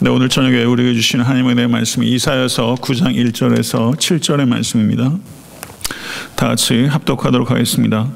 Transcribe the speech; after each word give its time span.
네, 0.00 0.10
오늘 0.10 0.28
저녁에 0.28 0.62
우리에게 0.62 0.94
주시는 0.94 1.24
하나님의 1.24 1.56
내 1.56 1.66
말씀이 1.66 2.06
이사여서 2.06 2.76
9장 2.76 3.16
1절에서 3.16 3.96
7절의 3.96 4.46
말씀입니다. 4.46 5.10
다 6.36 6.46
같이 6.46 6.84
합독하도록 6.84 7.50
하겠습니다. 7.50 8.08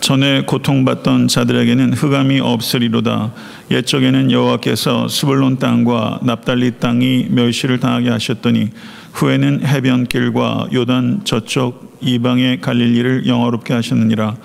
전에 0.00 0.42
고통받던 0.42 1.28
자들에게는 1.28 1.94
흑암이 1.94 2.40
없으리로다. 2.40 3.32
옛적에는 3.70 4.30
여호와께서 4.30 5.08
스불론 5.08 5.58
땅과 5.58 6.20
납달리 6.24 6.72
땅이 6.78 7.28
멸시를 7.30 7.80
당하게 7.80 8.10
하셨더니 8.10 8.68
후에는 9.14 9.66
해변길과 9.66 10.68
요단 10.74 11.22
저쪽 11.24 11.96
이방의 12.02 12.60
갈릴리를 12.60 13.26
영화롭게 13.26 13.72
하셨느니라. 13.72 14.36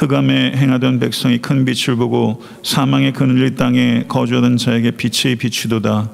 흑암에 0.00 0.54
행하던 0.56 0.98
백성이 0.98 1.38
큰 1.38 1.66
빛을 1.66 1.96
보고 1.96 2.42
사망의 2.62 3.12
그늘린 3.12 3.54
땅에 3.54 4.04
거주하던 4.08 4.56
자에게 4.56 4.92
빛이 4.92 5.36
비추도다. 5.36 6.10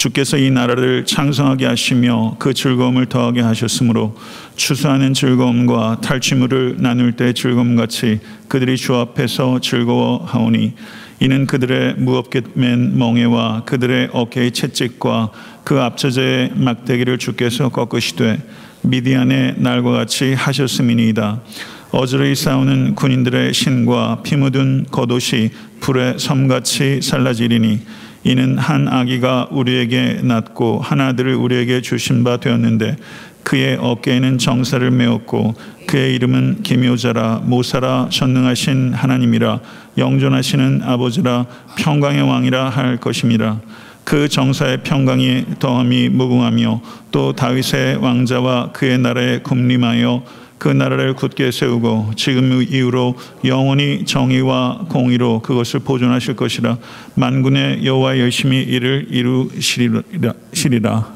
주께서 0.00 0.38
이 0.38 0.50
나라를 0.50 1.04
창성하게 1.04 1.66
하시며 1.66 2.34
그 2.38 2.54
즐거움을 2.54 3.04
더하게 3.04 3.42
하셨으므로 3.42 4.16
추수하는 4.56 5.12
즐거움과 5.12 6.00
탈취물을 6.00 6.76
나눌 6.78 7.12
때 7.12 7.34
즐거움 7.34 7.76
같이 7.76 8.18
그들이 8.48 8.78
주 8.78 8.94
앞에서 8.94 9.60
즐거워하오니 9.60 10.72
이는 11.20 11.46
그들의 11.46 11.96
무겁게 11.98 12.40
맨 12.54 12.96
멍에와 12.96 13.64
그들의 13.66 14.08
어깨의 14.14 14.52
채찍과 14.52 15.32
그 15.64 15.78
앞처제의 15.78 16.52
막대기를 16.54 17.18
주께서 17.18 17.68
꺾으시되 17.68 18.40
미디안의 18.80 19.56
날과 19.58 19.90
같이 19.90 20.32
하셨음이니이다. 20.32 21.42
어지러이 21.90 22.34
싸우는 22.36 22.94
군인들의 22.94 23.52
신과 23.52 24.22
피 24.22 24.36
묻은 24.36 24.86
겉옷이 24.90 25.50
불의 25.80 26.18
섬같이 26.18 27.02
살라지리니 27.02 27.80
이는 28.24 28.58
한 28.58 28.86
아기가 28.88 29.48
우리에게 29.50 30.20
낳고 30.22 30.80
한 30.80 31.00
아들을 31.00 31.34
우리에게 31.34 31.80
주신 31.80 32.22
바 32.22 32.36
되었는데 32.36 32.96
그의 33.42 33.78
어깨에는 33.80 34.38
정사를 34.38 34.90
메었고 34.90 35.54
그의 35.86 36.14
이름은 36.14 36.62
기묘자라 36.62 37.42
모사라 37.44 38.08
전능하신 38.10 38.92
하나님이라 38.92 39.60
영존하시는 39.96 40.82
아버지라 40.82 41.46
평강의 41.78 42.22
왕이라 42.22 42.68
할 42.68 42.98
것임이라. 42.98 43.60
그 44.04 44.28
정사의 44.28 44.82
평강이 44.82 45.44
더함이 45.58 46.08
무궁하며 46.10 46.80
또 47.10 47.32
다윗의 47.32 47.96
왕자와 47.96 48.72
그의 48.72 48.98
나라에 48.98 49.38
군림하여 49.38 50.22
그 50.60 50.68
나라를 50.68 51.14
굳게 51.14 51.50
세우고 51.50 52.12
지금 52.16 52.62
이후로 52.62 53.16
영원히 53.46 54.04
정의와 54.04 54.86
공의로 54.90 55.40
그것을 55.40 55.80
보존하실 55.80 56.36
것이라 56.36 56.76
만군의 57.14 57.84
여호와 57.86 58.18
열심히 58.18 58.58
이를 58.62 59.06
이루시리라 59.10 60.34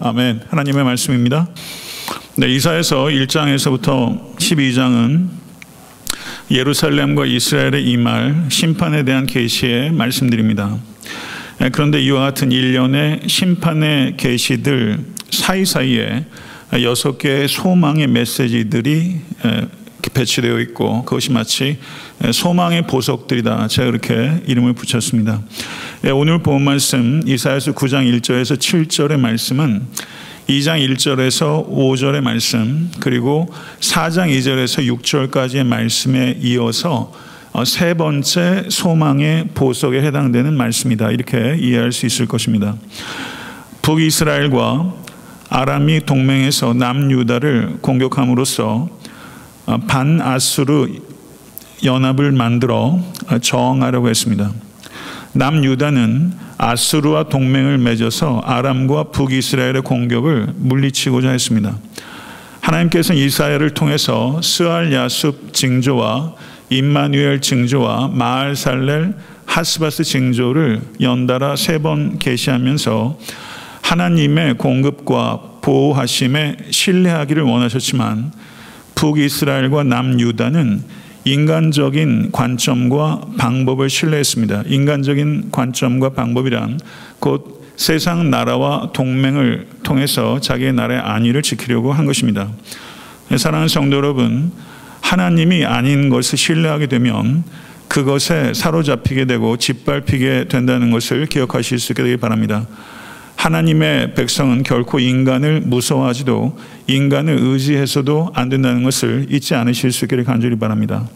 아멘 0.00 0.40
하나님의 0.48 0.82
말씀입니다. 0.84 1.48
네, 2.36 2.48
이사에서 2.48 3.04
1장에서부터 3.04 4.34
12장은 4.38 5.28
예루살렘과 6.50 7.26
이스라엘의 7.26 7.84
이 7.84 7.96
말 7.98 8.46
심판에 8.48 9.04
대한 9.04 9.26
계시의 9.26 9.92
말씀드립니다. 9.92 10.76
그런데 11.72 12.00
이와 12.02 12.20
같은 12.20 12.50
일련의 12.50 13.20
심판의 13.26 14.16
계시들 14.16 14.98
사이사이에 15.30 16.24
여섯 16.82 17.18
개의 17.18 17.46
소망의 17.46 18.08
메시지들이 18.08 19.20
배치되어 20.12 20.60
있고 20.60 21.04
그것이 21.04 21.32
마치 21.32 21.78
소망의 22.32 22.86
보석들이다. 22.86 23.68
제가 23.68 23.90
그렇게 23.90 24.42
이름을 24.46 24.74
붙였습니다. 24.74 25.40
오늘 26.14 26.42
본 26.42 26.62
말씀 26.62 27.22
이사야서 27.26 27.72
9장 27.72 28.20
1절에서 28.20 28.56
7절의 28.58 29.18
말씀은 29.18 29.86
2장 30.48 30.86
1절에서 30.86 31.68
5절의 31.68 32.20
말씀 32.20 32.90
그리고 33.00 33.48
4장 33.80 34.28
2절에서 34.28 35.00
6절까지의 35.00 35.64
말씀에 35.64 36.38
이어서 36.42 37.12
어, 37.52 37.64
세 37.64 37.94
번째 37.94 38.64
소망의 38.68 39.50
보석에 39.54 40.02
해당되는 40.02 40.54
말씀이다. 40.54 41.12
이렇게 41.12 41.56
이해할 41.56 41.92
수 41.92 42.04
있을 42.04 42.26
것입니다. 42.26 42.74
북이스라엘과 43.80 44.92
아람이 45.50 46.00
동맹해서 46.04 46.74
남유다를 46.74 47.78
공격함으로써 47.80 48.88
어, 48.90 49.03
반아수르 49.66 50.88
연합을 51.84 52.32
만들어 52.32 52.98
저항하려고 53.42 54.08
했습니다. 54.08 54.50
남유다는 55.32 56.32
아수르와 56.58 57.24
동맹을 57.24 57.78
맺어서 57.78 58.40
아람과 58.44 59.04
북이스라엘의 59.04 59.82
공격을 59.82 60.54
물리치고자 60.56 61.30
했습니다. 61.30 61.76
하나님께서 62.60 63.12
이사야를 63.12 63.70
통해서 63.74 64.40
스알 64.42 64.92
야숲 64.92 65.52
징조와 65.52 66.34
임마누엘 66.70 67.40
징조와 67.40 68.08
마알살렐 68.14 69.12
하스바스 69.46 70.04
징조를 70.04 70.80
연달아 71.00 71.56
세 71.56 71.78
번 71.78 72.18
계시하면서 72.18 73.18
하나님의 73.82 74.54
공급과 74.54 75.40
보호하심에 75.60 76.56
신뢰하기를 76.70 77.42
원하셨지만 77.42 78.32
북이스라엘과 79.04 79.84
남유다는 79.84 80.82
인간적인 81.24 82.32
관점과 82.32 83.26
방법을 83.36 83.90
신뢰했습니다. 83.90 84.64
인간적인 84.66 85.50
관점과 85.50 86.10
방법이란 86.10 86.80
곧 87.18 87.62
세상 87.76 88.30
나라와 88.30 88.92
동맹을 88.94 89.66
통해서 89.82 90.40
자기의 90.40 90.72
나라의 90.72 91.00
안위를 91.00 91.42
지키려고 91.42 91.92
한 91.92 92.06
것입니다. 92.06 92.48
사랑하는 93.36 93.68
성도 93.68 93.98
여러분, 93.98 94.52
하나님이 95.02 95.66
아닌 95.66 96.08
것을 96.08 96.38
신뢰하게 96.38 96.86
되면 96.86 97.44
그것에 97.88 98.54
사로잡히게 98.54 99.26
되고 99.26 99.58
짓밟히게 99.58 100.46
된다는 100.48 100.90
것을 100.90 101.26
기억하실 101.26 101.78
수 101.78 101.92
있게 101.92 102.02
되기 102.04 102.16
바랍니다. 102.16 102.66
하나님의 103.36 104.14
백성은 104.14 104.62
결코 104.62 104.98
인간을 104.98 105.62
무서워하지도 105.62 106.58
인간을 106.86 107.38
의지해서도 107.40 108.30
안 108.34 108.48
된다는 108.48 108.82
것을 108.82 109.26
잊지 109.30 109.54
않으실 109.54 109.92
수 109.92 110.04
있기를 110.06 110.24
간절히 110.24 110.56
바랍니다. 110.58 111.06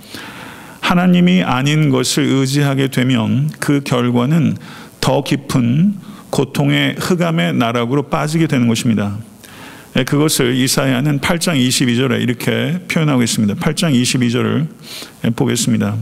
하나님이 0.81 1.43
아닌 1.43 1.91
것을 1.91 2.25
의지하게 2.25 2.89
되면 2.89 3.51
그 3.61 3.81
결과는 3.85 4.57
더 5.01 5.23
깊은 5.23 5.95
고통의 6.31 6.97
흑암의 6.99 7.55
나락으로 7.55 8.05
빠지게 8.05 8.47
되는 8.47 8.69
것입니다. 8.69 9.17
예, 9.97 10.05
그것을 10.05 10.55
이사야는 10.55 11.21
8장 11.21 11.59
22절에 11.59 12.21
이렇게 12.21 12.81
표현하고 12.89 13.23
있습니다. 13.23 13.55
8장 13.55 14.01
22절을 14.01 14.69
예, 15.25 15.31
보겠습니다. 15.31 15.97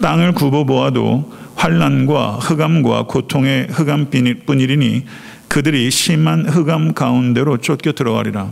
땅을 0.00 0.32
굽어 0.32 0.64
보아도 0.64 1.30
환란과 1.54 2.38
흑암과 2.40 3.02
고통의 3.04 3.68
흑암뿐이니 3.70 5.04
그들이 5.50 5.90
심한 5.90 6.48
흑암 6.48 6.94
가운데로 6.94 7.56
쫓겨 7.56 7.90
들어가리라. 7.90 8.50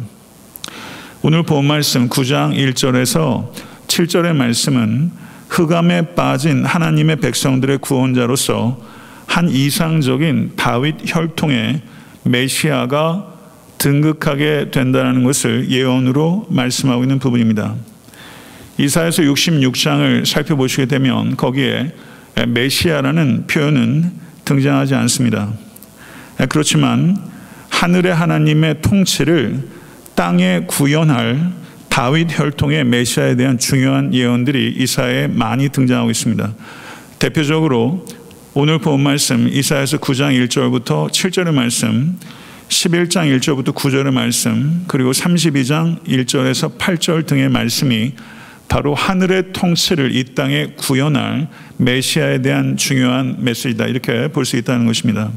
오늘 1.22 1.44
본 1.44 1.64
말씀 1.64 2.09
9장 2.09 2.56
1절에서 2.56 3.53
7절의 3.86 4.34
말씀은 4.34 5.12
흑암에 5.48 6.16
빠진 6.16 6.64
하나님의 6.64 7.20
백성들의 7.20 7.78
구원자로서 7.78 8.81
한 9.26 9.48
이상적인 9.48 10.54
다윗 10.56 10.97
혈통의 11.04 11.82
메시아가 12.25 13.32
등극하게 13.78 14.72
된다는 14.72 15.22
것을 15.22 15.70
예언으로 15.70 16.47
말씀하고 16.50 17.04
있는 17.04 17.20
부분입니다. 17.20 17.76
이사에서 18.76 19.22
66장을 19.22 20.26
살펴보시게 20.26 20.87
되면 20.87 21.37
거기에 21.37 21.94
메시아라는 22.48 23.47
표현은 23.47 24.10
등장하지 24.44 24.97
않습니다. 24.97 25.53
그렇지만 26.47 27.16
하늘의 27.71 28.14
하나님의 28.14 28.81
통치를 28.82 29.61
땅에 30.14 30.62
구현할 30.67 31.52
다윗 31.88 32.29
혈통의 32.31 32.85
메시아에 32.85 33.37
대한 33.37 33.58
중요한 33.58 34.14
예언들이 34.14 34.75
이사에 34.79 35.26
많이 35.26 35.69
등장하고 35.69 36.11
있습니다. 36.11 36.55
대표적으로 37.19 38.06
오늘 38.55 38.79
본 38.79 39.02
말씀 39.02 39.49
이사에서 39.49 39.99
9장 39.99 40.46
1절부터 40.49 41.11
7절의 41.11 41.52
말씀 41.52 42.19
11장 42.69 43.34
1절부터 43.38 43.75
9절의 43.75 44.12
말씀, 44.12 44.84
그리고 44.87 45.11
32장 45.11 46.05
1절에서 46.06 46.76
8절 46.79 47.26
등의 47.26 47.49
말씀이 47.49 48.12
바로 48.69 48.94
하늘의 48.94 49.55
통치를 49.55 50.14
이 50.14 50.34
땅에 50.34 50.67
구현할 50.76 51.49
메시아에 51.79 52.43
대한 52.43 52.76
중요한 52.76 53.37
메시지다. 53.38 53.87
이렇게 53.87 54.29
볼 54.29 54.44
수 54.44 54.56
있다는 54.58 54.87
것입니다. 54.87 55.31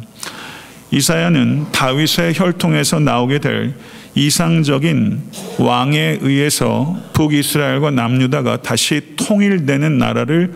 이사야는 0.92 1.72
다윗의 1.72 2.34
혈통에서 2.36 3.00
나오게 3.00 3.40
될 3.40 3.74
이상적인 4.14 5.22
왕에 5.60 6.20
의해서 6.22 6.98
북이스라엘과 7.14 7.92
남유다가 7.92 8.62
다시 8.62 9.16
통일되는 9.16 9.98
나라를 9.98 10.54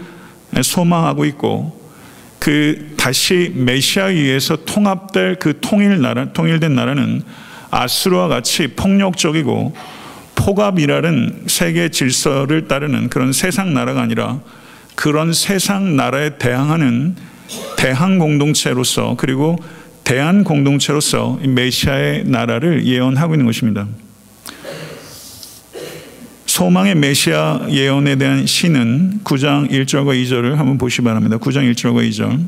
소망하고 0.61 1.23
있고 1.25 1.85
그 2.39 2.93
다시 2.97 3.53
메시아에 3.55 4.13
의해서 4.13 4.57
통합될 4.65 5.37
그 5.39 5.59
통일 5.61 6.01
나라, 6.01 6.31
통일된 6.33 6.75
나라는 6.75 7.21
아수르와 7.71 8.27
같이 8.27 8.67
폭력적이고 8.67 9.73
포갑이라는 10.35 11.45
세계 11.47 11.89
질서를 11.89 12.67
따르는 12.67 13.09
그런 13.09 13.31
세상 13.31 13.73
나라가 13.73 14.01
아니라 14.01 14.41
그런 14.95 15.33
세상 15.33 15.95
나라에 15.95 16.37
대항하는 16.37 17.15
대항 17.77 18.19
공동체로서 18.19 19.15
그리고 19.17 19.57
대한 20.05 20.43
공동체로서 20.43 21.39
메시아의 21.43 22.25
나라를 22.25 22.85
예언하고 22.85 23.33
있는 23.33 23.47
것입니다. 23.47 23.87
소망의 26.45 26.95
메시아 26.95 27.67
예언에 27.71 28.15
대한 28.15 28.45
시는 28.45 29.21
9장 29.23 29.69
1절과 29.69 30.15
2절을 30.23 30.55
한번 30.55 30.77
보시 30.77 31.01
바랍니다. 31.01 31.37
9장 31.37 31.69
1절과 31.73 32.07
2절. 32.09 32.45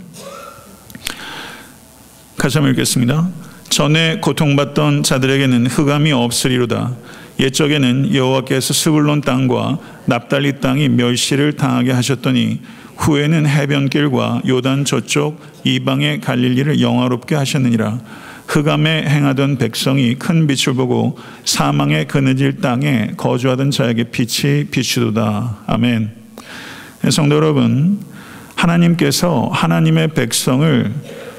같이 2.37 2.57
한번 2.59 2.71
읽겠습니다. 2.71 3.27
전에 3.69 4.19
고통받던 4.21 5.01
자들에게는 5.01 5.65
흑암이 5.65 6.11
없으리로다. 6.11 6.95
옛적에는 7.39 8.13
여호와께서 8.13 8.73
스불론 8.73 9.21
땅과 9.21 9.79
납달리 10.05 10.59
땅이 10.61 10.89
멸시를 10.89 11.53
당하게 11.53 11.91
하셨더니 11.91 12.61
후에는 12.97 13.47
해변길과 13.47 14.43
요단 14.47 14.85
저쪽 14.85 15.39
이방의 15.63 16.21
갈릴리를 16.21 16.81
영화롭게 16.81 17.35
하셨느니라. 17.35 17.99
흑암에 18.47 19.05
행하던 19.07 19.57
백성이 19.57 20.15
큰 20.15 20.47
빛을 20.47 20.75
보고 20.75 21.17
사망의 21.43 22.07
그늘질 22.07 22.61
땅에 22.61 23.11
거주하던 23.17 23.71
자에게 23.71 24.05
빛이 24.05 24.65
비추도다. 24.65 25.57
아멘. 25.67 26.11
네, 27.01 27.11
성도 27.11 27.35
여러분, 27.35 27.99
하나님께서 28.55 29.49
하나님의 29.53 30.09
백성을 30.09 30.91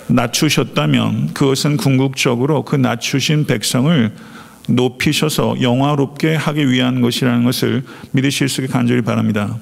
낮추셨다면 0.09 1.35
그것은 1.35 1.77
궁극적으로 1.77 2.65
그 2.65 2.77
낮추신 2.77 3.47
백성을 3.47 4.13
높이셔서 4.69 5.57
영화롭게 5.61 6.35
하기 6.35 6.71
위한 6.71 7.01
것이라는 7.01 7.43
것을 7.45 7.83
믿으실 8.13 8.49
수 8.49 8.63
있게 8.63 8.73
간절히 8.73 9.03
바랍니다. 9.03 9.57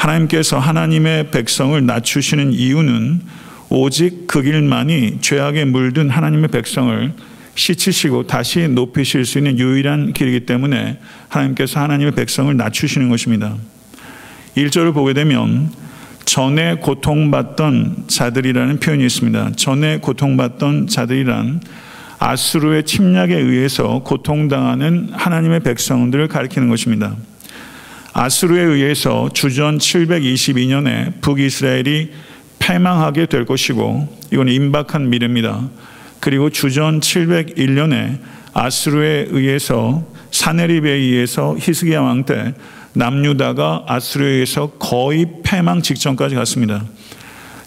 하나님께서 0.00 0.58
하나님의 0.58 1.30
백성을 1.30 1.84
낮추시는 1.84 2.52
이유는 2.52 3.20
오직 3.68 4.26
그 4.26 4.42
길만이 4.42 5.18
죄악에 5.20 5.66
물든 5.66 6.08
하나님의 6.08 6.48
백성을 6.48 7.12
씻으시고 7.54 8.26
다시 8.26 8.66
높이실 8.66 9.26
수 9.26 9.38
있는 9.38 9.58
유일한 9.58 10.14
길이기 10.14 10.46
때문에 10.46 10.98
하나님께서 11.28 11.80
하나님의 11.80 12.12
백성을 12.12 12.56
낮추시는 12.56 13.10
것입니다. 13.10 13.54
1절을 14.56 14.94
보게 14.94 15.12
되면 15.12 15.70
전에 16.24 16.76
고통받던 16.76 18.04
자들이라는 18.08 18.80
표현이 18.80 19.04
있습니다. 19.04 19.52
전에 19.56 19.98
고통받던 19.98 20.86
자들이란 20.86 21.60
아수르의 22.18 22.84
침략에 22.84 23.36
의해서 23.36 24.02
고통당하는 24.02 25.10
하나님의 25.12 25.60
백성들을 25.60 26.28
가리키는 26.28 26.68
것입니다. 26.68 27.16
아수르에 28.12 28.62
의해서 28.62 29.28
주전 29.32 29.78
722년에 29.78 31.20
북이스라엘이 31.20 32.10
패망하게 32.58 33.26
될 33.26 33.44
것이고 33.44 34.08
이건 34.32 34.48
임박한 34.48 35.08
미래입니다. 35.10 35.68
그리고 36.20 36.50
주전 36.50 37.00
701년에 37.00 38.18
아수르에 38.52 39.26
의해서 39.30 40.04
사네립에 40.30 40.90
의해서 40.90 41.56
히스기야 41.58 42.00
왕 42.00 42.24
때 42.24 42.54
남유다가 42.92 43.84
아수르에 43.86 44.28
의해서 44.28 44.72
거의 44.78 45.26
패망 45.42 45.82
직전까지 45.82 46.34
갔습니다. 46.34 46.84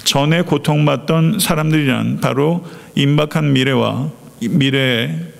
전에 0.03 0.41
고통받던 0.41 1.39
사람들이란 1.39 2.19
바로 2.19 2.65
임박한 2.95 3.53
미래와 3.53 4.09
미래에 4.41 5.33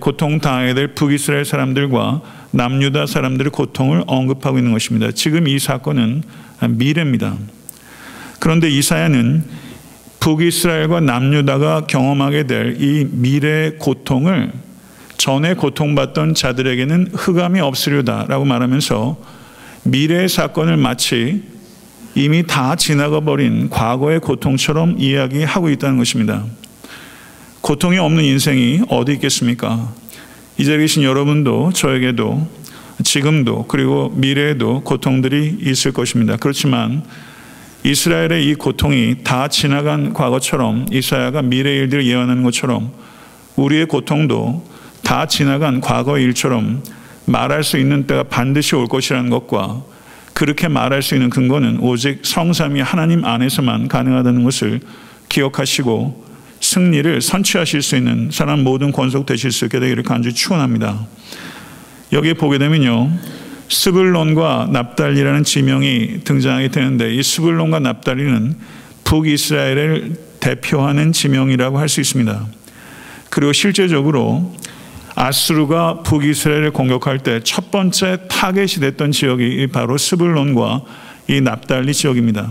고통당하게 0.00 0.74
될 0.74 0.94
북이스라엘 0.94 1.46
사람들과 1.46 2.20
남유다 2.52 3.06
사람들의 3.06 3.52
고통을 3.52 4.04
언급하고 4.06 4.58
있는 4.58 4.72
것입니다. 4.72 5.10
지금 5.12 5.46
이 5.46 5.58
사건은 5.58 6.22
미래입니다. 6.68 7.36
그런데 8.38 8.68
이사야는 8.70 9.44
북이스라엘과 10.20 11.00
남유다가 11.00 11.86
경험하게 11.86 12.46
될 12.46 12.76
이 12.78 13.06
미래의 13.10 13.78
고통을 13.78 14.52
전에 15.16 15.54
고통받던 15.54 16.34
자들에게는 16.34 17.08
흑암이 17.14 17.60
없으려다라고 17.60 18.44
말하면서 18.44 19.18
미래의 19.84 20.28
사건을 20.28 20.76
마치 20.76 21.42
이미 22.14 22.46
다 22.46 22.74
지나가 22.74 23.20
버린 23.20 23.70
과거의 23.70 24.20
고통처럼 24.20 24.96
이야기하고 24.98 25.70
있다는 25.70 25.98
것입니다. 25.98 26.44
고통이 27.60 27.98
없는 27.98 28.24
인생이 28.24 28.80
어디 28.88 29.12
있겠습니까? 29.12 29.92
이 30.60 30.64
자리에 30.66 30.80
계신 30.80 31.02
여러분도 31.02 31.72
저에게도 31.72 32.46
지금도 33.02 33.64
그리고 33.66 34.12
미래에도 34.14 34.82
고통들이 34.82 35.56
있을 35.58 35.90
것입니다. 35.90 36.36
그렇지만 36.36 37.02
이스라엘의 37.82 38.46
이 38.46 38.54
고통이 38.56 39.24
다 39.24 39.48
지나간 39.48 40.12
과거처럼 40.12 40.84
이사야가 40.92 41.40
미래 41.40 41.76
일들을 41.76 42.04
예언하는 42.04 42.42
것처럼 42.42 42.92
우리의 43.56 43.86
고통도 43.86 44.68
다 45.02 45.24
지나간 45.24 45.80
과거 45.80 46.18
일처럼 46.18 46.82
말할 47.24 47.64
수 47.64 47.78
있는 47.78 48.06
때가 48.06 48.24
반드시 48.24 48.76
올 48.76 48.86
것이라는 48.86 49.30
것과 49.30 49.82
그렇게 50.34 50.68
말할 50.68 51.00
수 51.00 51.14
있는 51.14 51.30
근거는 51.30 51.78
오직 51.80 52.20
성삼이 52.22 52.82
하나님 52.82 53.24
안에서만 53.24 53.88
가능하다는 53.88 54.44
것을 54.44 54.80
기억하시고 55.30 56.29
승리를 56.70 57.20
선취하실 57.20 57.82
수 57.82 57.96
있는 57.96 58.30
사람 58.30 58.62
모든 58.62 58.92
권속 58.92 59.26
되실 59.26 59.50
수 59.50 59.64
있게 59.64 59.80
되기를 59.80 60.04
간절히 60.04 60.34
축원합니다. 60.36 61.04
여기 62.12 62.32
보게 62.34 62.58
되면요. 62.58 63.10
스불론과 63.68 64.68
납달리라는 64.70 65.42
지명이 65.42 66.20
등장하게 66.22 66.68
되는데 66.68 67.12
이 67.12 67.22
스불론과 67.24 67.80
납달리는 67.80 68.56
북이스라엘을 69.02 70.14
대표하는 70.38 71.12
지명이라고 71.12 71.78
할 71.78 71.88
수 71.88 72.00
있습니다. 72.00 72.46
그리고 73.30 73.52
실제적으로 73.52 74.54
아수르가 75.16 76.02
북이스라엘을 76.04 76.70
공격할 76.70 77.18
때 77.18 77.40
첫 77.42 77.72
번째 77.72 78.18
타겟이 78.28 78.78
됐던 78.80 79.10
지역이 79.10 79.66
바로 79.72 79.98
스불론과 79.98 80.82
이 81.28 81.40
납달리 81.40 81.92
지역입니다. 81.92 82.48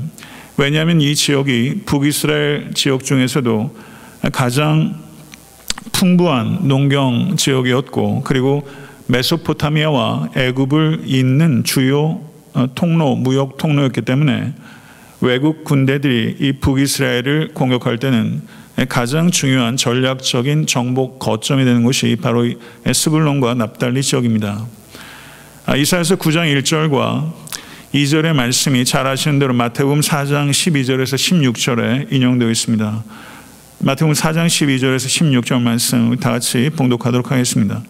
왜냐하면 0.58 1.00
이 1.00 1.16
지역이 1.16 1.84
북이스라엘 1.86 2.72
지역 2.74 3.06
중에서도 3.06 3.89
가장 4.32 4.96
풍부한 5.94 6.68
농경 6.68 7.36
지역이었고 7.38 8.24
그리고 8.26 8.68
메소포타미아와 9.08 10.30
애굽을 10.36 11.04
잇는 11.06 11.64
주요 11.64 12.22
어, 12.54 12.68
통로 12.76 13.16
무역 13.16 13.58
통로였기 13.58 14.02
때문에 14.02 14.54
외국 15.22 15.64
군대들이 15.64 16.38
이 16.40 16.54
북이스라엘을 16.54 17.54
공격할 17.54 17.98
때는 17.98 18.42
가장 18.88 19.30
중요한 19.30 19.76
전략적인 19.76 20.66
정복 20.66 21.20
거점이 21.20 21.66
되는 21.66 21.84
곳이 21.84 22.18
바로 22.22 22.48
에스불론과 22.86 23.56
납달리 23.56 24.02
지역입니다. 24.02 24.66
아, 25.66 25.76
이사에서 25.76 26.16
9장 26.16 26.62
1절과 26.62 27.34
2절의 27.94 28.34
말씀이 28.34 28.86
잘 28.86 29.08
아시는 29.08 29.40
대로 29.40 29.54
마태복음 29.54 30.00
4장 30.00 30.52
12절에서 30.52 31.16
16절에 31.54 32.14
인용되어 32.14 32.50
있습니다. 32.50 33.04
마태복음 33.82 34.14
4장 34.14 34.48
12절에서 34.48 35.42
16절 35.42 35.62
말씀 35.62 36.14
다 36.18 36.32
같이 36.32 36.70
봉독하도록 36.76 37.32
하겠습니다. 37.32 37.82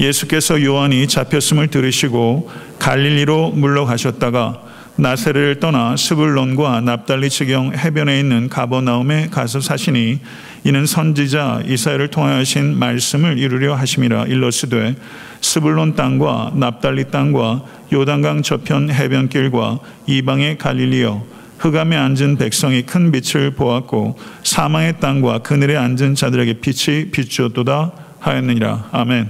예수께서 0.00 0.62
요한이 0.62 1.06
잡혔음을 1.08 1.68
들으시고 1.68 2.50
갈릴리로 2.78 3.50
물러가셨다가 3.50 4.62
나세를 4.96 5.60
떠나 5.60 5.94
스불론과 5.98 6.80
납달리 6.80 7.28
지경 7.28 7.74
해변에 7.76 8.18
있는 8.18 8.48
가버나움에 8.48 9.28
가서 9.28 9.60
사시니 9.60 10.20
이는 10.64 10.86
선지자 10.86 11.64
이사야를 11.66 12.08
통하신 12.08 12.78
말씀을 12.78 13.38
이루려 13.38 13.74
하심이라 13.74 14.24
일러스되 14.24 14.96
스불론 15.42 15.96
땅과 15.96 16.52
납달리 16.54 17.10
땅과 17.10 17.62
요단강 17.92 18.40
저편 18.40 18.88
해변길과 18.88 19.80
이방의 20.06 20.56
갈릴리여 20.56 21.39
흑암에 21.60 21.94
앉은 21.94 22.38
백성이 22.38 22.82
큰 22.82 23.12
빛을 23.12 23.50
보았고 23.52 24.18
사망의 24.42 24.98
땅과 24.98 25.40
그늘에 25.40 25.76
앉은 25.76 26.14
자들에게 26.14 26.60
빛이 26.60 27.10
비추었도다 27.10 27.92
하였느니라. 28.18 28.88
아멘. 28.92 29.28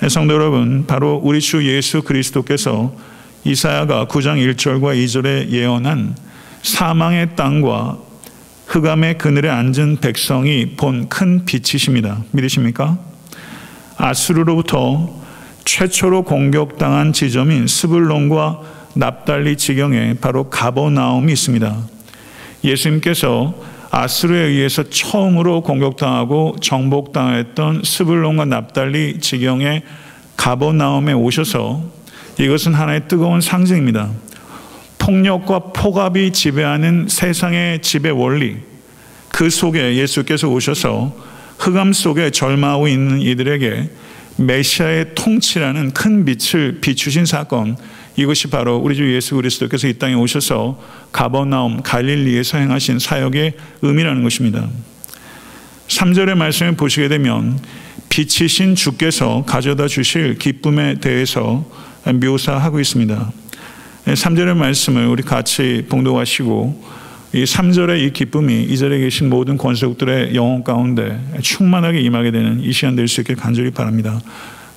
네, 0.00 0.08
성도 0.08 0.32
여러분, 0.32 0.86
바로 0.86 1.20
우리 1.22 1.40
주 1.40 1.66
예수 1.68 2.02
그리스도께서 2.02 2.94
이사야가 3.44 4.06
9장 4.06 4.38
1절과 4.54 4.96
2절에 5.04 5.50
예언한 5.50 6.16
사망의 6.62 7.36
땅과 7.36 7.98
흑암의 8.66 9.18
그늘에 9.18 9.50
앉은 9.50 9.98
백성이 10.00 10.76
본 10.76 11.08
큰 11.10 11.44
빛이십니다. 11.44 12.24
믿으십니까? 12.30 12.98
아수르로부터 13.98 15.14
최초로 15.66 16.22
공격당한 16.22 17.12
지점인 17.12 17.66
스불론과 17.66 18.77
납달리 18.98 19.56
지경에 19.56 20.14
바로 20.20 20.50
가버나움이 20.50 21.32
있습니다. 21.32 21.76
예수님께서 22.64 23.54
아스루에 23.92 24.40
의해서 24.40 24.82
처음으로 24.90 25.60
공격당하고 25.60 26.56
정복당했던 26.60 27.82
스불론과 27.84 28.46
납달리 28.46 29.20
지경의 29.20 29.82
가버나움에 30.36 31.12
오셔서 31.12 31.80
이것은 32.40 32.74
하나의 32.74 33.02
뜨거운 33.06 33.40
상징입니다. 33.40 34.10
폭력과 34.98 35.72
폭압이 35.72 36.32
지배하는 36.32 37.06
세상의 37.08 37.82
지배 37.82 38.10
원리, 38.10 38.56
그 39.28 39.48
속에 39.48 39.94
예수께서 39.94 40.48
오셔서 40.48 41.14
흑암 41.58 41.92
속에 41.92 42.30
절망하고 42.30 42.88
있는 42.88 43.20
이들에게 43.20 43.90
메시아의 44.38 45.14
통치라는 45.14 45.92
큰 45.92 46.24
빛을 46.24 46.80
비추신 46.80 47.26
사건, 47.26 47.76
이것이 48.18 48.48
바로 48.48 48.78
우리 48.78 48.96
주 48.96 49.14
예수 49.14 49.36
그리스도께서 49.36 49.86
이 49.86 49.94
땅에 49.94 50.14
오셔서 50.14 50.82
가버나움 51.12 51.82
갈릴리에서 51.82 52.58
행하신 52.58 52.98
사역의 52.98 53.52
의미라는 53.82 54.24
것입니다. 54.24 54.68
3절의 55.86 56.34
말씀을 56.34 56.72
보시게 56.72 57.06
되면 57.06 57.60
빛이신 58.08 58.74
주께서 58.74 59.44
가져다 59.46 59.86
주실 59.86 60.36
기쁨에 60.36 60.96
대해서 60.96 61.64
묘사하고 62.12 62.80
있습니다. 62.80 63.32
3절의 64.06 64.56
말씀을 64.56 65.06
우리 65.06 65.22
같이 65.22 65.86
봉독하시고 65.88 66.98
이 67.34 67.44
3절의 67.44 68.00
이 68.00 68.12
기쁨이 68.12 68.64
이 68.64 68.76
자리에 68.76 68.98
계신 68.98 69.28
모든 69.30 69.56
권속들의 69.56 70.34
영혼 70.34 70.64
가운데 70.64 71.20
충만하게 71.40 72.00
임하게 72.00 72.32
되는 72.32 72.64
이 72.64 72.72
시간 72.72 72.96
될 72.96 73.06
수 73.06 73.20
있길 73.20 73.36
간절히 73.36 73.70
바랍니다. 73.70 74.18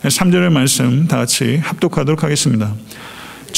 3절의 0.03 0.51
말씀 0.51 1.07
다 1.07 1.17
같이 1.17 1.57
합독하도록 1.57 2.23
하겠습니다. 2.23 2.75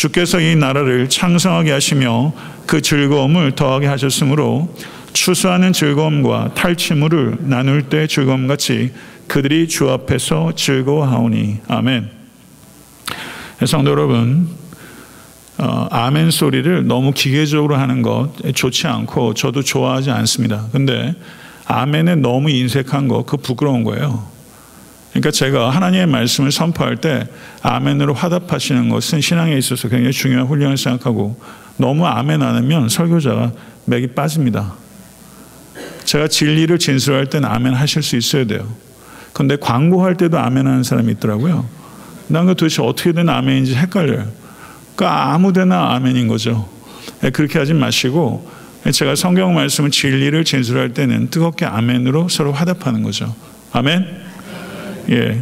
주께서 0.03 0.41
이 0.41 0.57
나라를 0.57 1.07
창성하게 1.07 1.71
하시며 1.71 2.33
그 2.65 2.81
즐거움을 2.81 3.53
더하게 3.53 3.87
하셨으므로 3.87 4.75
추수하는 5.13 5.71
즐거움과 5.71 6.53
탈취물을 6.55 7.37
나눌 7.39 7.83
때 7.83 8.05
즐거움 8.05 8.47
같이 8.47 8.91
그들이 9.27 9.69
주 9.69 9.89
앞에서 9.89 10.55
즐거워하오니 10.57 11.59
아멘. 11.69 12.09
성도 13.65 13.91
여러분, 13.91 14.49
어, 15.57 15.87
아멘 15.89 16.31
소리를 16.31 16.85
너무 16.85 17.13
기계적으로 17.13 17.77
하는 17.77 18.01
것 18.01 18.33
좋지 18.53 18.87
않고 18.87 19.35
저도 19.35 19.61
좋아하지 19.61 20.11
않습니다. 20.11 20.67
근데 20.73 21.15
아멘에 21.63 22.15
너무 22.15 22.49
인색한 22.49 23.07
거 23.07 23.23
그 23.23 23.37
부끄러운 23.37 23.85
거예요. 23.85 24.32
그러니까 25.13 25.29
제가 25.31 25.69
하나님의 25.69 26.07
말씀을 26.07 26.51
선포할 26.51 26.97
때 26.97 27.27
아멘으로 27.61 28.15
화답하시는 28.15 28.89
것은 28.89 29.21
신앙에 29.21 29.55
있어서 29.57 29.87
굉장히 29.87 30.11
중요한 30.11 30.47
훈련을 30.47 30.75
생각하고 30.75 31.39
너무 31.77 32.05
아멘 32.07 32.41
안 32.41 32.55
하면 32.55 32.89
설교자가 32.89 33.51
맥이 33.85 34.07
빠집니다. 34.07 34.73
제가 36.03 36.27
진리를 36.27 36.77
진술할 36.79 37.27
때는 37.27 37.47
아멘 37.47 37.73
하실 37.75 38.01
수 38.01 38.15
있어야 38.15 38.45
돼요. 38.45 38.67
근데 39.33 39.55
광고할 39.55 40.15
때도 40.17 40.39
아멘 40.39 40.65
하는 40.65 40.83
사람이 40.83 41.11
있더라고요. 41.13 41.67
난그 42.27 42.55
도대체 42.55 42.81
어떻게 42.81 43.11
된 43.11 43.29
아멘인지 43.29 43.75
헷갈려요. 43.75 44.27
그러니까 44.95 45.33
아무 45.33 45.53
데나 45.53 45.93
아멘인 45.93 46.27
거죠. 46.27 46.67
예, 47.23 47.29
그렇게 47.29 47.59
하지 47.59 47.73
마시고 47.73 48.49
제가 48.91 49.15
성경 49.15 49.53
말씀을 49.53 49.91
진리를 49.91 50.43
진술할 50.43 50.93
때는 50.93 51.29
뜨겁게 51.29 51.65
아멘으로 51.65 52.29
서로 52.29 52.51
화답하는 52.51 53.03
거죠. 53.03 53.33
아멘. 53.71 54.32
예. 55.09 55.41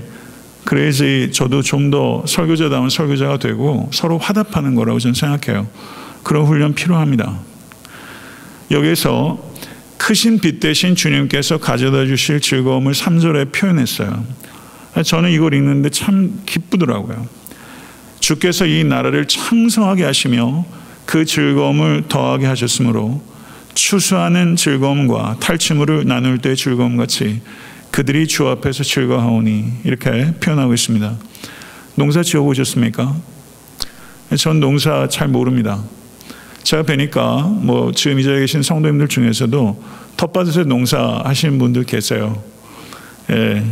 그래야지 0.65 1.31
저도 1.33 1.61
좀 1.61 1.91
더 1.91 2.23
설교자다운 2.25 2.89
설교자가 2.89 3.37
되고 3.37 3.89
서로 3.91 4.17
화답하는 4.17 4.75
거라고 4.75 4.99
저는 4.99 5.13
생각해요. 5.13 5.67
그런 6.23 6.45
훈련 6.45 6.73
필요합니다. 6.73 7.39
여기서 8.69 9.51
크신 9.97 10.39
빛 10.39 10.59
대신 10.59 10.95
주님께서 10.95 11.57
가져다 11.57 12.05
주실 12.05 12.39
즐거움을 12.39 12.93
3절에 12.93 13.51
표현했어요. 13.51 14.23
저는 15.03 15.31
이걸 15.31 15.53
읽는데 15.53 15.89
참 15.89 16.41
기쁘더라고요. 16.45 17.27
주께서 18.19 18.65
이 18.65 18.83
나라를 18.83 19.27
창성하게 19.27 20.03
하시며 20.05 20.65
그 21.05 21.25
즐거움을 21.25 22.03
더하게 22.07 22.45
하셨으므로 22.45 23.21
추수하는 23.73 24.55
즐거움과 24.55 25.37
탈취물을 25.39 26.05
나눌 26.05 26.37
때 26.37 26.55
즐거움 26.55 26.97
같이 26.97 27.41
그들이 27.91 28.25
주 28.27 28.47
앞에서 28.47 28.83
즐거워하오니 28.83 29.81
이렇게 29.83 30.33
표현하고 30.39 30.73
있습니다. 30.73 31.17
농사 31.95 32.23
지어 32.23 32.41
보셨습니까? 32.43 33.15
전 34.37 34.59
농사 34.61 35.07
잘 35.09 35.27
모릅니다. 35.27 35.83
제가 36.63 36.83
뵈니까 36.83 37.43
뭐 37.43 37.91
지금 37.91 38.19
이 38.19 38.23
자리에 38.23 38.39
계신 38.39 38.61
성도님들 38.61 39.09
중에서도 39.09 39.83
텃밭에서 40.15 40.63
농사 40.63 41.21
하시는 41.25 41.59
분들 41.59 41.83
계세요. 41.83 42.41
예. 43.29 43.63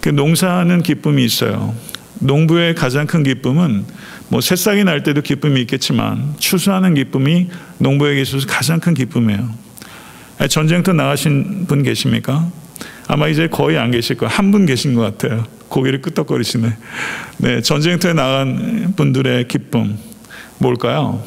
그 0.00 0.08
농사하는 0.08 0.82
기쁨이 0.82 1.24
있어요. 1.24 1.74
농부의 2.20 2.74
가장 2.74 3.06
큰 3.06 3.22
기쁨은 3.22 3.84
뭐 4.28 4.40
새싹이 4.40 4.84
날 4.84 5.02
때도 5.02 5.22
기쁨이 5.22 5.60
있겠지만 5.62 6.34
추수하는 6.38 6.94
기쁨이 6.94 7.48
농부에게 7.78 8.22
있어서 8.22 8.46
가장 8.46 8.80
큰 8.80 8.94
기쁨이에요. 8.94 9.48
전쟁터 10.48 10.92
나가신 10.92 11.66
분 11.66 11.82
계십니까? 11.82 12.50
아마 13.08 13.26
이제 13.28 13.48
거의 13.48 13.78
안 13.78 13.90
계실 13.90 14.16
거예요. 14.16 14.32
한 14.32 14.50
분 14.50 14.66
계신 14.66 14.94
것 14.94 15.00
같아요. 15.00 15.44
고개를 15.68 16.02
끄덕거리시네. 16.02 16.76
네, 17.38 17.62
전쟁터에 17.62 18.12
나간 18.12 18.94
분들의 18.96 19.48
기쁨 19.48 19.96
뭘까요? 20.58 21.22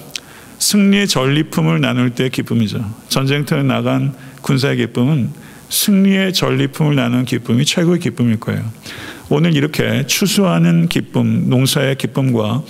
승리의 0.60 1.08
전리품을 1.08 1.82
나눌 1.82 2.12
때 2.12 2.30
기쁨이죠. 2.30 2.84
전쟁터에 3.10 3.64
나간 3.64 4.14
군사의 4.42 4.78
기쁨은 4.78 5.30
승리의 5.70 6.34
전리품을 6.34 6.96
나누는 6.96 7.26
기쁨이 7.26 7.66
최고의 7.66 8.00
기쁨일 8.00 8.40
거예요. 8.40 8.64
오늘 9.30 9.56
이렇게 9.56 10.06
추수하는 10.06 10.88
기쁨, 10.88 11.50
농사의 11.50 11.96
기쁨과 11.96 12.64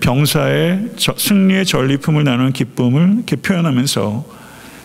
병사의 0.00 0.90
승리의 1.16 1.66
전리품을 1.66 2.24
나누는 2.24 2.52
기쁨을 2.52 3.14
이렇게 3.16 3.36
표현하면서 3.36 4.26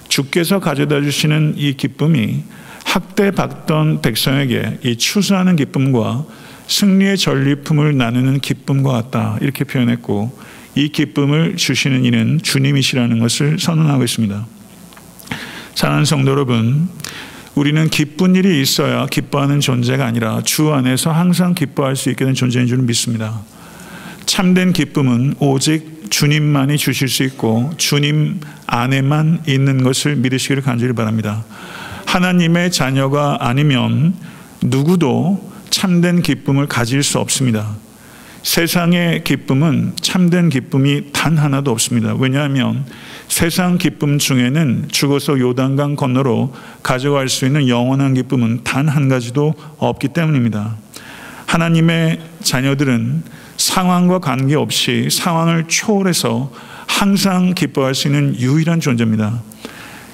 주께서 0.09 0.59
가져다 0.59 1.01
주시는 1.01 1.53
이 1.57 1.73
기쁨이 1.75 2.43
학대받던 2.91 4.01
백성에게 4.01 4.79
이 4.83 4.97
추수하는 4.97 5.55
기쁨과 5.55 6.25
승리의 6.67 7.17
전리품을 7.17 7.95
나누는 7.95 8.39
기쁨과 8.39 8.91
같다. 8.91 9.37
이렇게 9.39 9.63
표현했고 9.63 10.37
이 10.75 10.89
기쁨을 10.89 11.55
주시는 11.55 12.03
이는 12.03 12.39
주님이시라는 12.41 13.19
것을 13.19 13.59
선언하고 13.59 14.03
있습니다. 14.03 14.45
사랑하는 15.75 16.03
성도 16.03 16.31
여러분, 16.31 16.89
우리는 17.55 17.89
기쁜 17.89 18.35
일이 18.35 18.61
있어야 18.61 19.05
기뻐하는 19.05 19.61
존재가 19.61 20.05
아니라 20.05 20.41
주 20.43 20.73
안에서 20.73 21.11
항상 21.11 21.55
기뻐할 21.55 21.95
수 21.95 22.09
있게 22.09 22.25
된 22.25 22.33
존재인 22.33 22.67
줄 22.67 22.79
믿습니다. 22.79 23.41
참된 24.25 24.73
기쁨은 24.73 25.35
오직 25.39 26.09
주님만이 26.09 26.77
주실 26.77 27.07
수 27.07 27.23
있고 27.23 27.71
주님 27.77 28.41
안에만 28.67 29.43
있는 29.47 29.83
것을 29.83 30.17
믿으시기를 30.17 30.61
간절히 30.61 30.93
바랍니다. 30.93 31.45
하나님의 32.11 32.71
자녀가 32.71 33.37
아니면 33.39 34.13
누구도 34.61 35.49
참된 35.69 36.21
기쁨을 36.21 36.67
가질 36.67 37.03
수 37.03 37.19
없습니다. 37.19 37.77
세상의 38.43 39.23
기쁨은 39.23 39.93
참된 40.01 40.49
기쁨이 40.49 41.13
단 41.13 41.37
하나도 41.37 41.71
없습니다. 41.71 42.13
왜냐하면 42.15 42.85
세상 43.29 43.77
기쁨 43.77 44.17
중에는 44.17 44.89
죽어서 44.91 45.39
요단강 45.39 45.95
건너로 45.95 46.53
가져갈 46.83 47.29
수 47.29 47.45
있는 47.45 47.69
영원한 47.69 48.13
기쁨은 48.13 48.65
단 48.65 48.89
한 48.89 49.07
가지도 49.07 49.53
없기 49.77 50.09
때문입니다. 50.09 50.75
하나님의 51.45 52.19
자녀들은 52.43 53.23
상황과 53.55 54.19
관계없이 54.19 55.07
상황을 55.09 55.69
초월해서 55.69 56.51
항상 56.87 57.53
기뻐할 57.53 57.95
수 57.95 58.09
있는 58.09 58.37
유일한 58.37 58.81
존재입니다. 58.81 59.50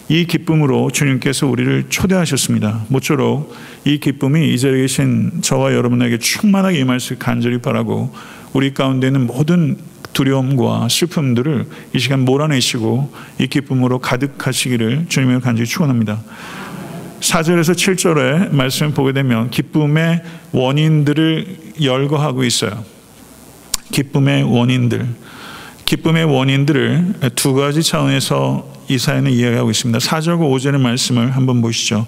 이 0.09 0.25
기쁨으로 0.25 0.89
주님께서 0.91 1.47
우리를 1.47 1.85
초대하셨습니다. 1.89 2.85
모쪼록 2.87 3.53
이 3.83 3.99
기쁨이 3.99 4.53
이 4.53 4.57
자리에 4.57 4.81
계신 4.81 5.41
저와 5.41 5.73
여러분에게 5.73 6.17
충만하게 6.17 6.79
임할 6.79 6.99
수 6.99 7.17
간절히 7.17 7.57
바라고 7.57 8.13
우리 8.53 8.73
가운데 8.73 9.07
있는 9.07 9.27
모든 9.27 9.77
두려움과 10.13 10.87
슬픔들을 10.89 11.65
이 11.93 11.99
시간 11.99 12.21
몰아내시고 12.21 13.13
이 13.39 13.47
기쁨으로 13.47 13.99
가득하시기를 13.99 15.07
주님을 15.09 15.41
간절히 15.41 15.67
축원합니다. 15.67 16.21
4절에서 17.19 17.73
7절의 17.73 18.53
말씀을 18.53 18.93
보게 18.93 19.11
되면 19.11 19.49
기쁨의 19.49 20.21
원인들을 20.53 21.57
열거하고 21.83 22.43
있어요. 22.45 22.83
기쁨의 23.91 24.43
원인들. 24.43 25.05
기쁨의 25.85 26.25
원인들을 26.25 27.13
두 27.35 27.53
가지 27.53 27.83
차원에서 27.83 28.76
이사야는 28.87 29.31
이야기하고 29.31 29.69
있습니다. 29.71 29.99
4절과 29.99 30.39
5절의 30.39 30.79
말씀을 30.79 31.35
한번 31.35 31.61
보시죠. 31.61 32.07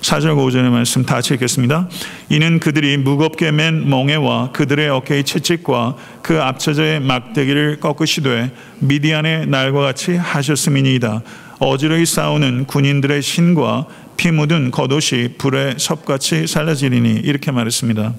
4절과 0.00 0.36
5절의 0.36 0.70
말씀 0.70 1.04
다 1.04 1.20
읽겠습니다. 1.20 1.88
이는 2.28 2.60
그들이 2.60 2.96
무겁게 2.96 3.50
맨 3.50 3.88
멍에와 3.88 4.52
그들의 4.52 4.88
어깨의 4.88 5.24
채찍과 5.24 5.96
그 6.22 6.40
앞처자의 6.42 7.00
막대기를 7.00 7.80
꺾으시되 7.80 8.52
미디안의 8.80 9.46
날과 9.46 9.80
같이 9.80 10.16
하셨음이니이다. 10.16 11.22
어지러이 11.60 12.06
싸우는 12.06 12.66
군인들의 12.66 13.22
신과 13.22 13.86
피 14.16 14.30
묻은 14.30 14.70
겉옷이 14.70 15.34
불에 15.38 15.74
섭같이 15.78 16.46
살라지리니 16.46 17.20
이렇게 17.24 17.50
말했습니다. 17.50 18.14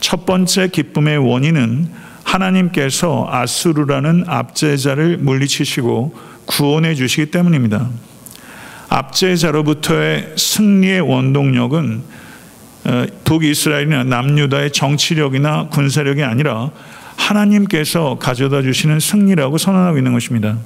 첫 0.00 0.24
번째 0.24 0.68
기쁨의 0.68 1.18
원인은 1.18 1.88
하나님께서 2.24 3.26
아수르라는 3.30 4.24
압제자를 4.26 5.18
물리치시고 5.18 6.29
구원해 6.50 6.96
주시기 6.96 7.30
때문입니다. 7.30 7.88
압제자로부터의 8.88 10.34
승리의 10.36 11.00
원동력은 11.00 12.02
어, 12.86 13.06
북이스라엘이나 13.24 14.04
남유다의 14.04 14.72
정치력이나 14.72 15.68
군사력이 15.68 16.24
아니라 16.24 16.70
하나님께서 17.14 18.18
가져다 18.18 18.62
주시는 18.62 18.98
승리라고 18.98 19.58
선언하고 19.58 19.98
있는 19.98 20.12
것입니다. 20.12 20.58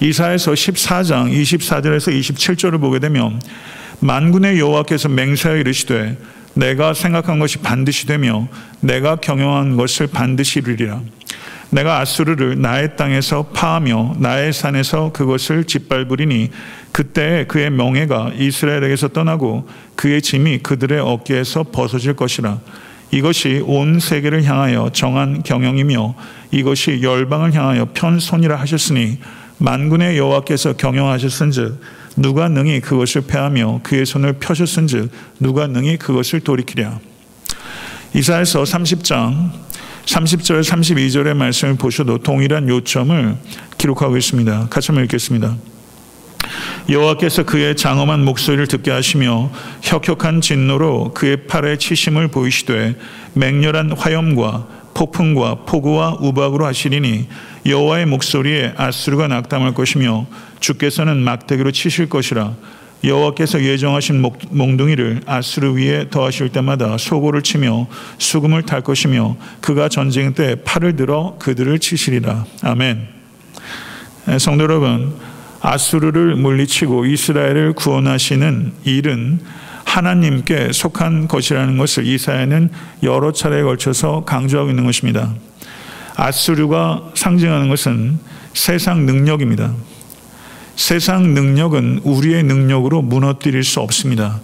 이사에서 0.00 0.52
14장 0.52 1.30
24절에서 1.30 2.18
27절을 2.18 2.80
보게 2.80 2.98
되면 2.98 3.40
만군의 4.00 4.58
여호와께서 4.58 5.08
맹세하여 5.10 5.60
이르시되 5.60 6.18
내가 6.54 6.92
생각한 6.92 7.38
것이 7.38 7.58
반드시 7.58 8.06
되며 8.06 8.48
내가 8.80 9.16
경영한 9.16 9.76
것을 9.76 10.08
반드시 10.08 10.58
이루리라. 10.58 11.02
내가 11.74 11.98
아수르를 11.98 12.60
나의 12.60 12.94
땅에서 12.96 13.48
파하며 13.52 14.18
나의 14.18 14.52
산에서 14.52 15.10
그것을 15.12 15.64
짓밟으리니 15.64 16.50
그때 16.92 17.46
그의 17.48 17.70
명예가 17.70 18.30
이스라엘에게서 18.38 19.08
떠나고 19.08 19.68
그의 19.96 20.22
짐이 20.22 20.58
그들의 20.58 21.00
어깨에서 21.00 21.64
벗어질 21.64 22.14
것이라. 22.14 22.60
이것이 23.10 23.60
온 23.66 23.98
세계를 23.98 24.44
향하여 24.44 24.90
정한 24.92 25.42
경영이며 25.42 26.14
이것이 26.52 27.00
열방을 27.02 27.52
향하여 27.54 27.88
편손이라 27.92 28.54
하셨으니 28.54 29.18
만군의 29.58 30.16
여호와께서 30.16 30.74
경영하셨은즉 30.74 31.80
누가 32.16 32.48
능히 32.48 32.80
그것을 32.80 33.22
패하며 33.26 33.80
그의 33.82 34.06
손을 34.06 34.34
펴셨은즉 34.34 35.10
누가 35.40 35.66
능히 35.66 35.96
그것을 35.96 36.38
돌이키랴. 36.38 37.00
이사에서 38.14 38.62
30장 38.62 39.64
30절 40.06 40.62
32절의 40.62 41.34
말씀을 41.34 41.76
보셔도 41.76 42.18
동일한 42.18 42.68
요점을 42.68 43.36
기록하고 43.78 44.16
있습니다. 44.16 44.68
같이 44.70 44.88
한번 44.88 45.04
읽겠습니다. 45.04 45.56
여호와께서 46.88 47.44
그의 47.44 47.76
장엄한 47.76 48.24
목소리를 48.24 48.66
듣게 48.66 48.90
하시며 48.90 49.50
혁혁한 49.82 50.42
진노로 50.42 51.14
그의 51.14 51.46
팔에 51.46 51.78
치심을 51.78 52.28
보이시되 52.28 52.96
맹렬한 53.32 53.92
화염과 53.92 54.66
폭풍과 54.92 55.64
폭우와 55.66 56.18
우박으로 56.20 56.66
하시리니 56.66 57.26
여호와의 57.66 58.06
목소리에 58.06 58.74
아수르가 58.76 59.28
낙담할 59.28 59.74
것이며 59.74 60.26
주께서는 60.60 61.18
막대기로 61.18 61.72
치실 61.72 62.08
것이라 62.08 62.54
여호와께서 63.04 63.62
예정하신 63.62 64.22
몽둥이를 64.50 65.22
아수르 65.26 65.74
위에 65.74 66.08
더하실 66.10 66.50
때마다 66.50 66.96
소고를 66.96 67.42
치며 67.42 67.86
수금을 68.18 68.62
탈 68.62 68.80
것이며 68.80 69.36
그가 69.60 69.88
전쟁 69.88 70.34
때 70.34 70.56
팔을 70.64 70.96
들어 70.96 71.36
그들을 71.38 71.78
치시리라 71.78 72.46
아멘. 72.62 73.14
성도 74.38 74.64
여러분, 74.64 75.14
아수르를 75.60 76.36
물리치고 76.36 77.04
이스라엘을 77.04 77.74
구원하시는 77.74 78.72
일은 78.84 79.40
하나님께 79.84 80.70
속한 80.72 81.28
것이라는 81.28 81.76
것을 81.76 82.06
이사야는 82.06 82.70
여러 83.02 83.32
차례에 83.32 83.62
걸쳐서 83.62 84.24
강조하고 84.24 84.70
있는 84.70 84.84
것입니다. 84.86 85.34
아수르가 86.16 87.10
상징하는 87.14 87.68
것은 87.68 88.18
세상 88.54 89.04
능력입니다. 89.04 89.72
세상 90.76 91.34
능력은 91.34 92.00
우리의 92.04 92.42
능력으로 92.42 93.02
무너뜨릴 93.02 93.64
수 93.64 93.80
없습니다. 93.80 94.40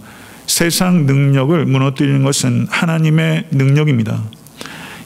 세상 0.47 1.07
능력을 1.07 1.65
무너뜨리는 1.67 2.23
것은 2.23 2.67
하나님의 2.71 3.47
능력입니다. 3.51 4.23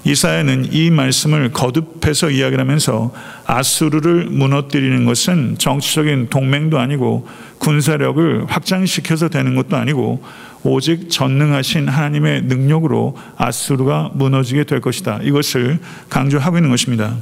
이사야는 0.06 0.72
이 0.72 0.90
말씀을 0.90 1.52
거듭해서 1.52 2.28
이야기를 2.28 2.60
하면서 2.60 3.12
아수르를 3.46 4.26
무너뜨리는 4.26 5.04
것은 5.06 5.56
정치적인 5.58 6.28
동맹도 6.28 6.78
아니고 6.78 7.26
군사력을 7.58 8.44
확장시켜서 8.46 9.30
되는 9.30 9.54
것도 9.54 9.76
아니고 9.76 10.22
오직 10.62 11.08
전능하신 11.10 11.88
하나님의 11.88 12.42
능력으로 12.42 13.16
아수르가 13.36 14.10
무너지게 14.14 14.64
될 14.64 14.82
것이다. 14.82 15.20
이것을 15.22 15.78
강조하고 16.10 16.58
있는 16.58 16.70
것입니다. 16.70 17.16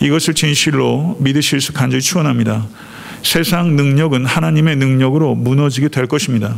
이것을 0.00 0.34
진실로 0.34 1.16
믿으실 1.20 1.60
수 1.60 1.74
간절히 1.74 2.02
축원합니다. 2.02 2.66
세상 3.22 3.76
능력은 3.76 4.26
하나님의 4.26 4.76
능력으로 4.76 5.34
무너지게 5.34 5.88
될 5.88 6.06
것입니다. 6.06 6.56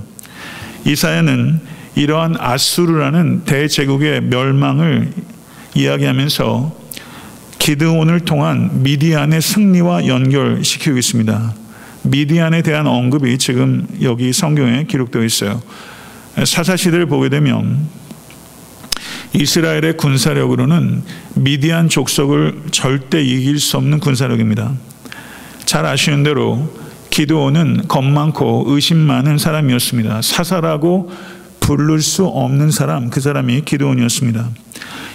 이사야는 0.84 1.60
이러한 1.96 2.36
아수르라는 2.38 3.44
대제국의 3.44 4.22
멸망을 4.22 5.12
이야기하면서 5.74 6.76
기드온을 7.58 8.20
통한 8.20 8.82
미디안의 8.82 9.42
승리와 9.42 10.06
연결시키고 10.06 10.96
있습니다. 10.96 11.54
미디안에 12.02 12.62
대한 12.62 12.86
언급이 12.86 13.36
지금 13.38 13.86
여기 14.02 14.32
성경에 14.32 14.84
기록되어 14.84 15.24
있어요. 15.24 15.60
사사시대를 16.36 17.06
보게 17.06 17.28
되면 17.28 17.88
이스라엘의 19.34 19.96
군사력으로는 19.96 21.02
미디안 21.34 21.88
족속을 21.88 22.62
절대 22.70 23.22
이길 23.22 23.58
수 23.58 23.76
없는 23.76 23.98
군사력입니다. 23.98 24.72
잘 25.68 25.84
아시는 25.84 26.22
대로 26.22 26.66
기드온은 27.10 27.88
겁 27.88 28.02
많고 28.02 28.64
의심 28.68 28.96
많은 28.96 29.36
사람이었습니다. 29.36 30.22
사사라고 30.22 31.12
부를 31.60 32.00
수 32.00 32.24
없는 32.24 32.70
사람, 32.70 33.10
그 33.10 33.20
사람이 33.20 33.60
기드온이었습니다. 33.66 34.48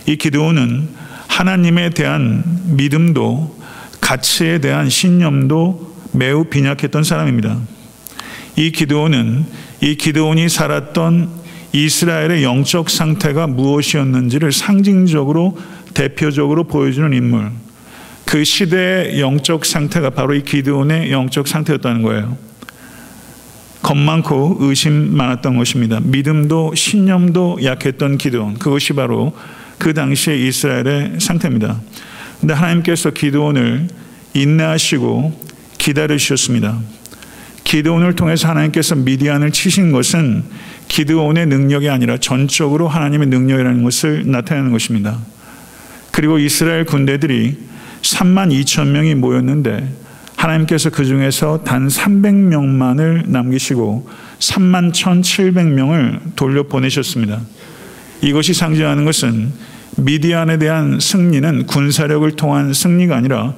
이 0.05 0.15
기드온은 0.15 0.89
하나님에 1.27 1.89
대한 1.89 2.43
믿음도 2.65 3.59
가치에 3.99 4.59
대한 4.59 4.91
신념도 4.91 5.95
매우 6.11 6.43
빈약했던 6.43 7.03
사람입니다. 7.03 7.57
이 8.55 8.71
기드온은 8.71 9.47
이 9.81 9.95
기드온이 9.95 10.49
살았던 10.49 11.31
이스라엘의 11.71 12.43
영적 12.43 12.91
상태가 12.91 13.47
무엇이었는지를 13.47 14.51
상징적으로 14.51 15.57
대표적으로 15.95 16.65
보여주는 16.65 17.11
인물. 17.11 17.49
그 18.33 18.43
시대의 18.43 19.19
영적 19.21 19.63
상태가 19.63 20.09
바로 20.09 20.33
이 20.33 20.41
기드온의 20.41 21.11
영적 21.11 21.47
상태였다는 21.47 22.01
거예요. 22.01 22.35
겁 23.83 23.95
많고 23.95 24.57
의심 24.59 25.15
많았던 25.15 25.55
것입니다. 25.55 25.99
믿음도 26.01 26.73
신념도 26.73 27.59
약했던 27.63 28.17
기드온. 28.17 28.55
그것이 28.55 28.93
바로 28.93 29.37
그 29.77 29.93
당시의 29.93 30.47
이스라엘의 30.47 31.19
상태입니다. 31.19 31.79
근데 32.39 32.55
하나님께서 32.55 33.11
기드온을 33.11 33.87
인내하시고 34.33 35.39
기다리셨습니다. 35.77 36.79
기드온을 37.63 38.15
통해서 38.15 38.47
하나님께서 38.47 38.95
미디안을 38.95 39.51
치신 39.51 39.91
것은 39.91 40.43
기드온의 40.87 41.45
능력이 41.45 41.87
아니라 41.87 42.17
전적으로 42.17 42.87
하나님의 42.87 43.27
능력이라는 43.27 43.83
것을 43.83 44.23
나타내는 44.25 44.71
것입니다. 44.71 45.19
그리고 46.09 46.39
이스라엘 46.39 46.85
군대들이 46.85 47.72
3만 48.03 48.51
2천 48.63 48.87
명이 48.89 49.15
모였는데 49.15 49.91
하나님께서 50.35 50.89
그 50.89 51.05
중에서 51.05 51.63
단 51.63 51.87
300명만을 51.87 53.29
남기시고 53.29 54.09
3만 54.39 54.91
1,700명을 54.91 56.35
돌려 56.35 56.63
보내셨습니다. 56.63 57.39
이것이 58.21 58.53
상징하는 58.53 59.05
것은 59.05 59.51
미디안에 59.97 60.57
대한 60.57 60.99
승리는 60.99 61.65
군사력을 61.65 62.29
통한 62.35 62.73
승리가 62.73 63.15
아니라 63.15 63.53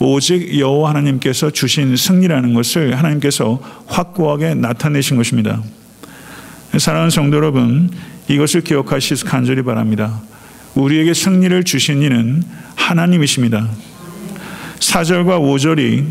오직 0.00 0.58
여호와 0.58 0.90
하나님께서 0.90 1.50
주신 1.50 1.96
승리라는 1.96 2.54
것을 2.54 2.96
하나님께서 2.96 3.60
확고하게 3.86 4.54
나타내신 4.54 5.16
것입니다. 5.16 5.60
사랑하는 6.76 7.10
성도 7.10 7.38
여러분, 7.38 7.90
이것을 8.28 8.60
기억하시기 8.60 9.24
간절히 9.24 9.62
바랍니다. 9.62 10.20
우리에게 10.74 11.14
승리를 11.14 11.64
주신 11.64 12.02
이는 12.02 12.44
하나님이십니다. 12.76 13.68
4절과 14.80 15.40
5절이 15.40 16.04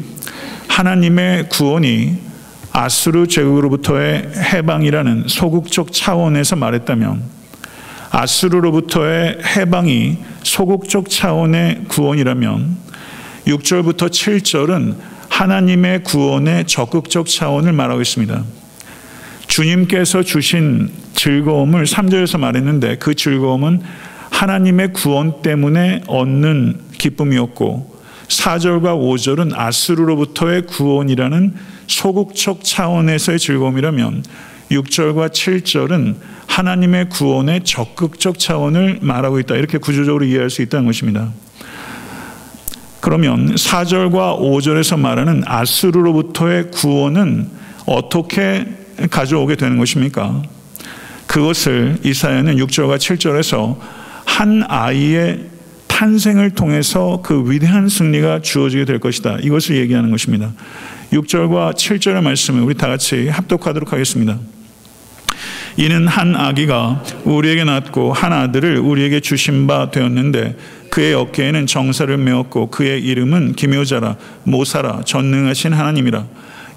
하나님의 0.68 1.50
구원이 1.50 2.18
아수르 2.72 3.28
제국으로부터의 3.28 4.30
해방이라는 4.54 5.26
소극적 5.28 5.92
차원에서 5.92 6.56
말했다면 6.56 7.24
아수르로부터의 8.12 9.40
해방이 9.56 10.18
소극적 10.44 11.10
차원의 11.10 11.86
구원이라면 11.88 12.78
6절부터 13.48 14.10
7절은 14.10 14.96
하나님의 15.30 16.04
구원의 16.04 16.66
적극적 16.68 17.28
차원을 17.28 17.72
말하고 17.74 18.02
있습니다. 18.02 18.44
주님께서 19.48 20.24
주신 20.24 20.92
즐거움을 21.16 21.86
3절에서 21.86 22.40
말했는데 22.40 22.98
그 22.98 23.16
즐거움은 23.16 23.82
하나님의 24.30 24.94
구원 24.94 25.42
때문에 25.42 26.02
얻는 26.08 26.82
기쁨이었고 26.98 27.97
4절과 28.28 28.98
5절은 29.00 29.54
아스루로부터의 29.56 30.66
구원이라는 30.68 31.54
소극적 31.88 32.64
차원에서의 32.64 33.40
즐거움이라면 33.40 34.24
6절과 34.72 35.30
7절은 35.30 36.16
하나님의 36.48 37.10
구원의 37.10 37.64
적극적 37.64 38.40
차원을 38.40 39.00
말하고 39.02 39.40
있다. 39.40 39.56
이렇게 39.56 39.78
구조적으로 39.78 40.26
이해할 40.26 40.50
수 40.50 40.62
있다는 40.62 40.86
것입니다. 40.86 41.30
그러면 43.00 43.56
4절과 43.56 44.40
5절에서 44.40 45.00
말하는 45.00 45.44
아스루로부터의 45.46 46.72
구원은 46.72 47.50
어떻게 47.86 48.66
가져오게 49.10 49.56
되는 49.56 49.78
것입니까? 49.78 50.42
그것을 51.28 52.00
이사야는 52.04 52.56
6절과 52.58 52.98
7절에서 52.98 53.78
한 54.26 54.64
아이의 54.68 55.46
탄생을 55.98 56.52
통해서 56.52 57.22
그 57.24 57.50
위대한 57.50 57.90
승리가 57.90 58.44
주어지게 58.44 58.86
될 58.86 59.00
것이다. 59.00 59.38
이것을 59.42 59.78
얘기하는 59.78 60.12
것입니다. 60.12 60.54
6절과 61.12 61.74
7절의 61.74 62.22
말씀을 62.22 62.62
우리 62.62 62.76
다 62.76 62.88
같이 62.88 63.30
합독하도록 63.30 63.92
하겠습니다. 63.92 64.38
이는 65.76 66.08
한 66.08 66.36
아기가 66.36 67.04
우리에게 67.24 67.64
낳고 67.64 68.14
한 68.14 68.32
아들을 68.32 68.78
우리에게 68.78 69.22
주신 69.22 69.66
바 69.66 69.90
되었는데 69.90 70.56
그의 70.92 71.16
어깨에는 71.16 71.66
정사를 71.66 72.16
메었고 72.16 72.70
그의 72.70 73.02
이름은 73.02 73.54
기묘자라 73.54 74.18
모사라 74.44 75.02
전능하신 75.04 75.74
하나님이라 75.74 76.28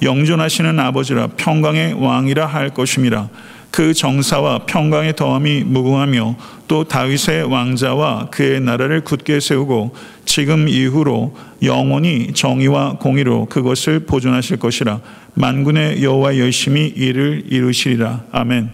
영존하시는 0.01 0.81
아버지라 0.81 1.27
평강의 1.37 1.93
왕이라 1.93 2.47
할 2.47 2.71
것임이라 2.71 3.29
그 3.71 3.95
정사와 3.95 4.61
평강의 4.67 5.15
더함이 5.17 5.65
무궁하며 5.65 6.37
또 6.67 6.85
다윗의 6.85 7.45
왕자와 7.45 8.31
그의 8.31 8.61
나라를 8.61 9.03
굳게 9.03 9.41
세우고 9.41 9.95
지금 10.25 10.69
이후로 10.69 11.37
영원히 11.63 12.33
정의와 12.33 12.99
공의로 12.99 13.47
그것을 13.47 14.01
보존하실 14.07 14.59
것이라 14.59 15.01
만군의 15.35 16.03
여호와 16.03 16.39
열심히 16.39 16.87
이를 16.87 17.45
이루시리라 17.49 18.25
아멘. 18.33 18.71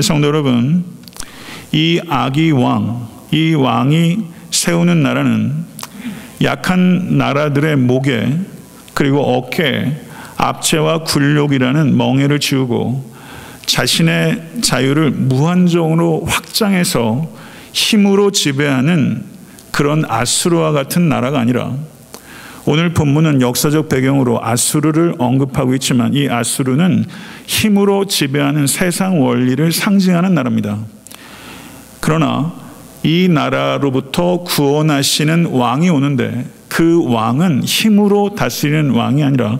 성도 0.00 0.28
여러분, 0.28 0.84
이 1.70 2.00
아기 2.08 2.50
왕, 2.50 3.08
이 3.30 3.54
왕이 3.54 4.24
세우는 4.50 5.02
나라는 5.02 5.52
약한 6.42 7.18
나라들의 7.18 7.76
목에 7.76 8.38
그리고 8.94 9.20
어깨, 9.20 9.92
압제와 10.36 11.04
굴욕이라는 11.04 11.96
멍해를 11.96 12.40
지우고 12.40 13.11
자신의 13.66 14.60
자유를 14.62 15.10
무한정으로 15.10 16.24
확장해서 16.26 17.28
힘으로 17.72 18.30
지배하는 18.30 19.24
그런 19.70 20.04
아수르와 20.06 20.72
같은 20.72 21.08
나라가 21.08 21.40
아니라 21.40 21.74
오늘 22.64 22.92
본문은 22.92 23.40
역사적 23.40 23.88
배경으로 23.88 24.44
아수르를 24.44 25.16
언급하고 25.18 25.74
있지만 25.74 26.14
이 26.14 26.28
아수르는 26.28 27.06
힘으로 27.46 28.04
지배하는 28.04 28.68
세상 28.68 29.20
원리를 29.20 29.72
상징하는 29.72 30.34
나라입니다. 30.34 30.78
그러나 32.00 32.52
이 33.02 33.28
나라로부터 33.28 34.44
구원하시는 34.44 35.46
왕이 35.46 35.90
오는데 35.90 36.46
그 36.68 37.04
왕은 37.04 37.64
힘으로 37.64 38.34
다스리는 38.36 38.90
왕이 38.90 39.24
아니라 39.24 39.58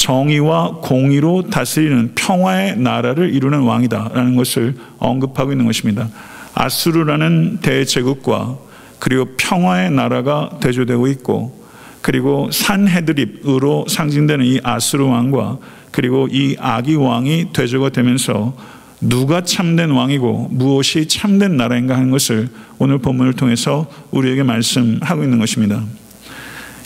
정의와 0.00 0.78
공의로 0.80 1.50
다스리는 1.50 2.12
평화의 2.14 2.78
나라를 2.78 3.34
이루는 3.34 3.60
왕이다라는 3.60 4.34
것을 4.34 4.74
언급하고 4.98 5.52
있는 5.52 5.66
것입니다. 5.66 6.08
아수르라는 6.54 7.58
대제국과 7.60 8.56
그리고 8.98 9.26
평화의 9.36 9.90
나라가 9.90 10.48
대조되고 10.62 11.06
있고 11.08 11.60
그리고 12.00 12.50
산헤드립으로 12.50 13.84
상징되는 13.88 14.46
이 14.46 14.60
아스루 14.62 15.06
왕과 15.06 15.58
그리고 15.90 16.28
이 16.30 16.56
아기 16.58 16.94
왕이 16.94 17.52
대조가 17.52 17.90
되면서 17.90 18.56
누가 19.02 19.42
참된 19.42 19.90
왕이고 19.90 20.48
무엇이 20.50 21.08
참된 21.08 21.58
나라인가 21.58 21.94
하는 21.96 22.10
것을 22.10 22.48
오늘 22.78 22.96
본문을 22.96 23.34
통해서 23.34 23.86
우리에게 24.12 24.44
말씀하고 24.44 25.24
있는 25.24 25.38
것입니다. 25.38 25.84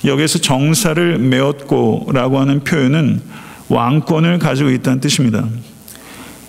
여기서 0.05 0.39
정사를 0.39 1.19
메었고라고 1.19 2.39
하는 2.39 2.63
표현은 2.65 3.21
왕권을 3.69 4.39
가지고 4.39 4.71
있다는 4.71 5.01
뜻입니다. 5.01 5.47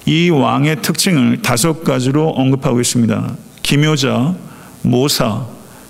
이 0.06 0.30
왕의 0.30 0.82
특징을 0.82 1.42
다섯 1.42 1.84
가지로 1.84 2.30
언급하고 2.30 2.82
있습니다. 2.82 3.36
기묘자, 3.64 4.36
모사, 4.84 5.46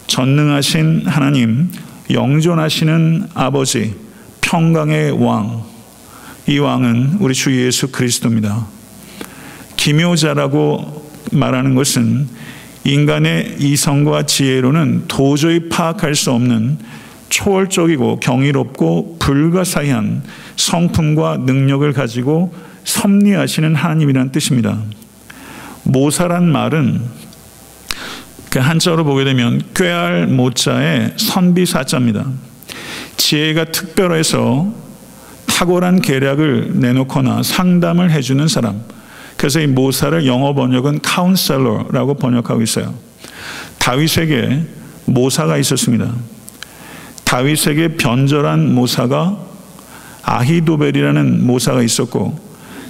전능하신 0.07 1.03
하나님, 1.07 1.69
영존하시는 2.11 3.29
아버지, 3.33 3.95
평강의 4.41 5.23
왕. 5.23 5.63
이 6.47 6.59
왕은 6.59 7.17
우리 7.19 7.33
주 7.33 7.51
예수 7.65 7.91
그리스도입니다. 7.91 8.67
기묘자라고 9.75 11.09
말하는 11.31 11.73
것은 11.73 12.27
인간의 12.83 13.55
이성과 13.59 14.27
지혜로는 14.27 15.05
도저히 15.07 15.67
파악할 15.69 16.13
수 16.13 16.31
없는 16.31 16.77
초월적이고 17.35 18.21
경이롭고 18.21 19.17
불가사의한 19.19 20.23
성품과 20.55 21.39
능력을 21.45 21.91
가지고 21.91 22.53
섭리하시는 22.85 23.75
하나님이라는 23.75 24.31
뜻입니다. 24.31 24.79
모사란 25.83 26.49
말은 26.49 27.01
그 28.49 28.59
한자로 28.59 29.03
보게 29.03 29.25
되면 29.25 29.61
꾀알 29.75 30.27
모자의 30.27 31.13
선비사자입니다. 31.17 32.25
지혜가 33.17 33.65
특별해서 33.65 34.73
탁월한 35.47 36.01
계략을 36.01 36.79
내놓거나 36.79 37.43
상담을 37.43 38.11
해주는 38.11 38.47
사람. 38.47 38.81
그래서 39.35 39.59
이 39.59 39.67
모사를 39.67 40.25
영어 40.25 40.53
번역은 40.53 41.01
카운셀러라고 41.01 42.13
번역하고 42.13 42.61
있어요. 42.61 42.93
다윗에게 43.79 44.63
모사가 45.05 45.57
있었습니다. 45.57 46.13
다윗에게 47.25 47.97
변절한 47.97 48.73
모사가 48.73 49.37
아히도벨이라는 50.23 51.45
모사가 51.45 51.81
있었고 51.81 52.39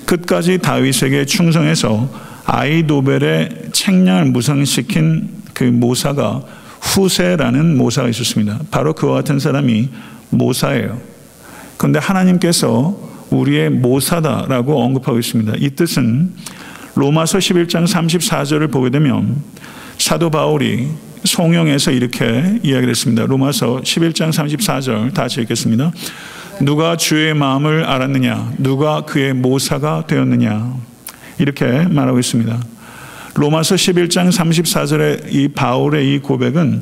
끝까지 0.06 0.60
다윗에게 0.60 1.26
충성해서 1.26 2.10
아이도벨의 2.46 3.70
책량을 3.74 4.26
무상시킨 4.26 5.30
그 5.54 5.64
모사가 5.64 6.44
후세라는 6.82 7.78
모사가 7.78 8.08
있었습니다. 8.10 8.60
바로 8.70 8.94
그와 8.94 9.16
같은 9.16 9.40
사람이 9.40 9.90
모사예요. 10.30 11.00
그런데 11.78 12.00
하나님께서 12.00 12.98
우리의 13.32 13.72
모사다라고 13.72 14.82
언급하고 14.84 15.18
있습니다. 15.18 15.54
이 15.58 15.72
뜻은 15.72 16.34
로마서 16.96 17.40
11장 17.40 17.88
34절을 17.88 18.72
보게 18.72 18.90
되면 18.92 19.42
사도 19.98 20.30
바울이 20.30 20.88
송영에서 21.26 21.92
이렇게 21.92 22.60
이야기를 22.64 22.90
했습니다. 22.90 23.26
로마서 23.26 23.82
11장 23.84 24.32
34절 24.32 25.14
다시 25.14 25.42
읽겠습니다. 25.42 25.92
누가 26.62 26.96
주의 26.96 27.34
마음을 27.34 27.84
알았느냐? 27.84 28.54
누가 28.58 29.02
그의 29.02 29.34
모사가 29.34 30.06
되었느냐? 30.08 30.76
이렇게 31.40 31.66
말하고 31.66 32.20
있습니다. 32.20 32.60
로마서 33.36 33.76
11장 33.76 34.32
34절의 34.32 35.34
이 35.34 35.50
바울의 35.50 36.14
이 36.14 36.20
고백은 36.20 36.82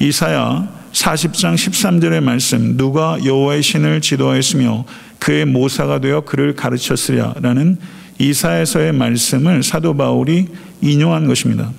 이사야 0.00 0.68
40장 0.92 1.54
13절의 1.54 2.22
말씀 2.22 2.76
누가 2.76 3.18
여호와의 3.24 3.62
신을 3.62 4.00
지도하였으며 4.00 4.84
그의 5.18 5.46
모사가 5.46 6.00
되어 6.00 6.20
그를 6.20 6.54
가르쳤으랴라는 6.54 7.78
이사에서의 8.18 8.92
말씀을 8.92 9.62
사도 9.62 9.96
바울이 9.96 10.48
인용한 10.82 11.26
것입니다. 11.26 11.70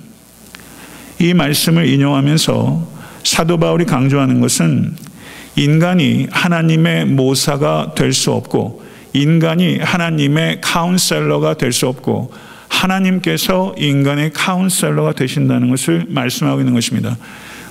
이 1.18 1.34
말씀을 1.34 1.88
인용하면서 1.88 2.96
사도 3.24 3.58
바울이 3.58 3.84
강조하는 3.84 4.40
것은 4.40 4.94
인간이 5.56 6.28
하나님의 6.30 7.06
모사가 7.06 7.94
될 7.96 8.12
수 8.12 8.32
없고 8.32 8.84
인간이 9.14 9.78
하나님의 9.78 10.60
카운셀러가 10.60 11.54
될 11.54 11.72
수 11.72 11.88
없고 11.88 12.32
하나님께서 12.68 13.74
인간의 13.78 14.32
카운셀러가 14.32 15.12
되신다는 15.12 15.70
것을 15.70 16.04
말씀하고 16.08 16.60
있는 16.60 16.74
것입니다. 16.74 17.16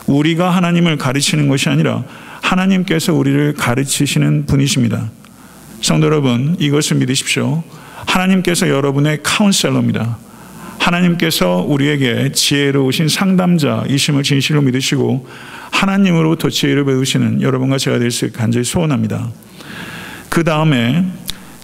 우리가 0.08 0.49
하나님을 0.49 0.97
가르치는 0.97 1.47
것이 1.47 1.69
아니라 1.69 2.03
하나님께서 2.41 3.13
우리를 3.13 3.53
가르치시는 3.53 4.45
분이십니다. 4.45 5.10
성도 5.81 6.08
여러분, 6.08 6.55
이것을 6.60 6.97
믿으십시오. 6.97 7.63
하나님께서 8.05 8.69
여러분의 8.69 9.19
카운셀러입니다. 9.21 10.17
하나님께서 10.86 11.65
우리에게 11.67 12.32
지혜로우신 12.32 13.08
상담자이심을 13.08 14.21
진실로 14.24 14.62
믿으시고 14.62 15.28
하나님으로부터 15.71 16.50
지혜를 16.50 16.86
배우시는 16.86 17.41
여러분과 17.41 17.78
제가 17.78 17.98
될수 17.98 18.32
간절히 18.32 18.63
소원합니다. 18.63 19.30
그 20.30 20.43
다음에 20.43 21.06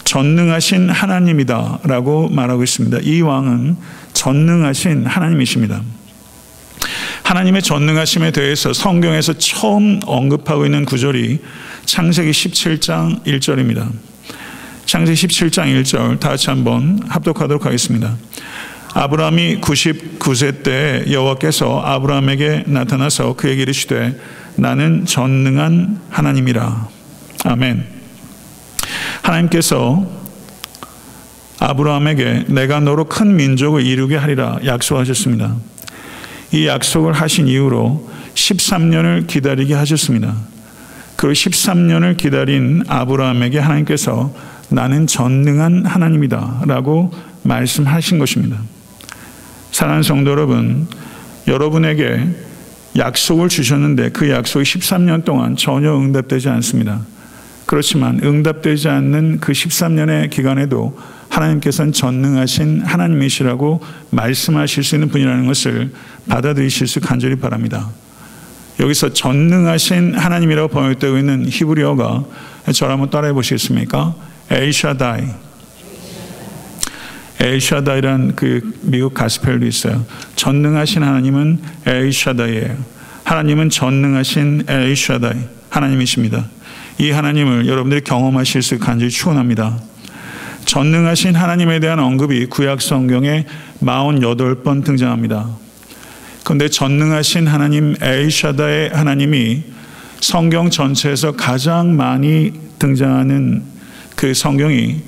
전능하신 0.06 0.90
하나님이다 0.90 1.82
라고 1.84 2.30
말하고 2.30 2.64
있습니다. 2.64 3.00
이 3.04 3.22
왕은 3.22 3.78
전능하신 4.14 5.06
하나님이십니다. 5.06 5.82
하나님의 7.24 7.62
전능하심에 7.62 8.32
대해서 8.32 8.74
성경에서 8.74 9.34
처음 9.34 10.00
언급하고 10.06 10.66
있는 10.66 10.84
구절이 10.84 11.40
창세기 11.86 12.32
17장 12.32 13.24
1절입니다. 13.24 13.88
창세기 14.86 15.28
17장 15.28 15.82
1절 15.82 16.20
다 16.20 16.30
같이 16.30 16.50
한번 16.50 17.00
합독하도록 17.08 17.66
하겠습니다. 17.66 18.18
아브라함이 18.94 19.62
99세 19.62 20.64
때 20.64 21.06
여호와께서 21.10 21.82
아브라함에게 21.82 22.66
나타나서 22.68 23.34
그에게 23.34 23.62
이르시되 23.62 24.20
나는 24.58 25.06
전능한 25.06 26.02
하나님이라. 26.10 26.90
아멘. 27.46 27.86
하나님께서 29.22 30.06
아브라함에게 31.60 32.46
내가 32.50 32.80
너로 32.80 33.06
큰 33.06 33.36
민족을 33.36 33.86
이루게 33.86 34.18
하리라 34.18 34.60
약속하셨습니다. 34.66 35.56
이 36.52 36.68
약속을 36.68 37.14
하신 37.14 37.48
이후로 37.48 38.10
13년을 38.34 39.28
기다리게 39.28 39.74
하셨습니다. 39.74 40.36
그 41.16 41.28
13년을 41.28 42.18
기다린 42.18 42.84
아브라함에게 42.88 43.60
하나님께서 43.60 44.34
나는 44.70 45.08
전능한 45.08 45.86
하나님이다 45.86 46.64
라고 46.66 47.14
말씀하신 47.44 48.20
것입니다. 48.20 48.58
사랑하는 49.72 50.04
성도 50.04 50.32
여러분, 50.32 50.88
여러분에게 51.48 52.28
약속을 52.98 53.50
주셨는데 53.50 54.10
그 54.10 54.30
약속이 54.30 54.64
13년 54.64 55.24
동안 55.24 55.56
전혀 55.56 55.96
응답되지 55.96 56.50
않습니다. 56.50 57.02
그렇지만 57.66 58.20
응답되지 58.22 58.90
않는 58.90 59.40
그 59.40 59.54
13년의 59.54 60.30
기간에도 60.30 60.98
하나님께서는 61.30 61.94
전능하신 61.94 62.82
하나님이시라고 62.82 63.82
말씀하실 64.10 64.84
수 64.84 64.96
있는 64.96 65.08
분이라는 65.08 65.48
것을 65.48 65.92
받아들이실 66.28 66.88
수 66.88 67.00
간절히 67.00 67.38
바랍니다. 67.38 67.90
여기서 68.82 69.14
전능하신 69.14 70.16
하나님이라고 70.16 70.68
번역되고 70.68 71.18
있는 71.18 71.46
히브리어가 71.48 72.26
저를 72.74 72.94
한번 72.94 73.10
따라해 73.10 73.32
보시겠습니까? 73.32 74.16
에이샤다이. 74.52 75.51
에이샤다이란 77.42 78.36
그 78.36 78.74
미국 78.82 79.14
가스펠도 79.14 79.66
있어요. 79.66 80.06
전능하신 80.36 81.02
하나님은 81.02 81.60
에이샤다이예요. 81.88 82.78
하나님은 83.24 83.70
전능하신 83.70 84.66
에이샤다이 84.70 85.38
하나님이십니다. 85.70 86.46
이 87.00 87.10
하나님을 87.10 87.68
여러분들이 87.68 88.02
경험하실 88.02 88.62
수 88.62 88.78
간절히 88.78 89.10
축원합니다. 89.10 89.80
전능하신 90.66 91.36
하나님에 91.36 91.80
대한 91.80 92.00
언급이 92.00 92.46
구약 92.46 92.82
성경에 92.82 93.46
48번 93.82 94.84
등장합니다. 94.84 95.50
그런데 96.44 96.70
전능하신 96.70 97.48
하나님 97.48 97.96
에이샤다의 98.02 98.90
하나님이 98.90 99.64
성경 100.20 100.70
전체에서 100.70 101.32
가장 101.32 101.96
많이 101.96 102.54
등장하는 102.78 103.64
그 104.16 104.34
성경이 104.36 105.02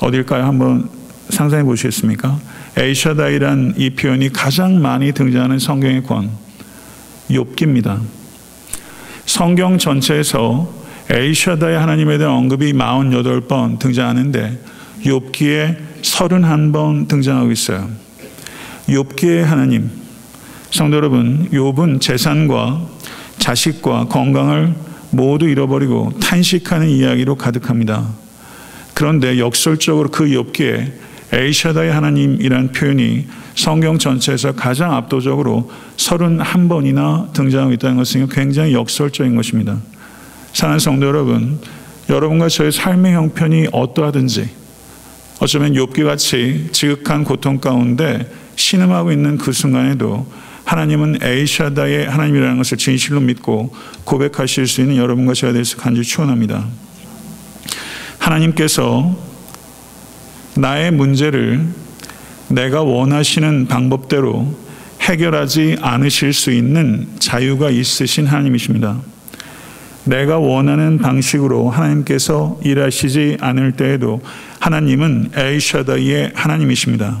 어딜까요? 0.00 0.44
한번 0.44 0.97
상상해 1.30 1.62
보시겠습니까? 1.64 2.38
에이샤다이란 2.76 3.74
이 3.76 3.90
표현이 3.90 4.30
가장 4.30 4.80
많이 4.80 5.12
등장하는 5.12 5.58
성경의 5.58 6.02
권 6.02 6.30
욥기입니다. 7.30 8.00
성경 9.26 9.78
전체에서 9.78 10.72
에이샤다의 11.10 11.78
하나님에 11.78 12.18
대한 12.18 12.34
언급이 12.34 12.72
48번 12.72 13.78
등장하는데 13.78 14.58
욥기에 15.04 15.76
31번 16.02 17.08
등장하고 17.08 17.50
있어요. 17.50 17.88
욥기의 18.88 19.42
하나님 19.42 19.90
성도 20.70 20.96
여러분, 20.96 21.48
욥은 21.50 22.00
재산과 22.00 22.86
자식과 23.38 24.08
건강을 24.08 24.74
모두 25.10 25.48
잃어버리고 25.48 26.12
탄식하는 26.20 26.88
이야기로 26.88 27.36
가득합니다. 27.36 28.06
그런데 28.92 29.38
역설적으로 29.38 30.10
그 30.10 30.26
욥기에 30.26 30.92
에이샤다의 31.32 31.92
하나님이란 31.92 32.72
표현이 32.72 33.26
성경 33.54 33.98
전체에서 33.98 34.52
가장 34.52 34.94
압도적으로 34.94 35.70
31번이나 35.96 37.32
등장하고 37.32 37.72
있다는 37.72 37.96
것은 37.96 38.28
굉장히 38.28 38.72
역설적인 38.72 39.36
것입니다. 39.36 39.78
사랑하는 40.52 40.78
성도 40.78 41.06
여러분, 41.06 41.58
여러분과 42.08 42.48
저의 42.48 42.72
삶의 42.72 43.14
형편이 43.14 43.68
어떠하든지 43.72 44.48
어쩌면 45.40 45.74
욥기 45.74 46.04
같이 46.04 46.68
지극한 46.72 47.24
고통 47.24 47.60
가운데 47.60 48.30
신음하고 48.56 49.12
있는 49.12 49.38
그 49.38 49.52
순간에도 49.52 50.26
하나님은 50.64 51.20
에이샤다의 51.22 52.08
하나님이라는 52.08 52.56
것을 52.58 52.76
진실로 52.76 53.20
믿고 53.20 53.74
고백하실 54.04 54.66
수 54.66 54.80
있는 54.80 54.96
여러분과 54.96 55.34
제가 55.34 55.52
될수 55.52 55.76
간절히 55.76 56.06
축원합니다. 56.06 56.66
하나님께서 58.18 59.16
나의 60.58 60.90
문제를 60.90 61.64
내가 62.48 62.82
원하시는 62.82 63.68
방법대로 63.68 64.52
해결하지 65.00 65.76
않으실 65.80 66.32
수 66.32 66.50
있는 66.50 67.06
자유가 67.20 67.70
있으신 67.70 68.26
하나님이십니다. 68.26 68.96
내가 70.02 70.38
원하는 70.38 70.98
방식으로 70.98 71.70
하나님께서 71.70 72.58
일하시지 72.64 73.36
않을 73.40 73.72
때에도 73.72 74.20
하나님은 74.58 75.30
엘샤다이의 75.36 76.32
하나님이십니다. 76.34 77.20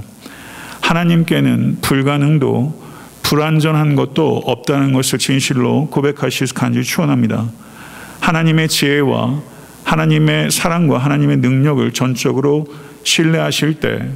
하나님께는 0.80 1.78
불가능도 1.80 2.88
불완전한 3.22 3.94
것도 3.94 4.38
없다는 4.46 4.92
것을 4.92 5.20
진실로 5.20 5.86
고백하실 5.90 6.48
수 6.48 6.54
간절히 6.54 6.84
축원합니다. 6.84 7.46
하나님의 8.18 8.68
지혜와 8.68 9.40
하나님의 9.84 10.50
사랑과 10.50 10.98
하나님의 10.98 11.36
능력을 11.36 11.92
전적으로 11.92 12.66
신뢰하실 13.08 13.80
때 13.80 14.06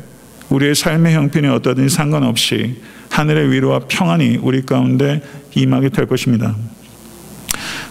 우리의 0.51 0.75
삶의 0.75 1.15
형편이 1.15 1.49
어떠든지 1.49 1.95
상관없이 1.95 2.83
하늘의 3.11 3.51
위로와 3.51 3.81
평안이 3.89 4.39
우리 4.43 4.63
가운데 4.67 5.23
임하게 5.55 5.89
될 5.89 6.07
것입니다. 6.07 6.55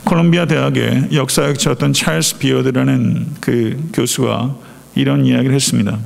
콜롬비아 0.03 0.45
대학의 0.45 1.09
역사학자였던 1.13 1.93
찰스 1.93 2.37
비어드라는 2.37 3.27
그 3.39 3.89
교수가 3.93 4.55
이런 4.95 5.25
이야기를 5.25 5.55
했습니다. 5.55 5.97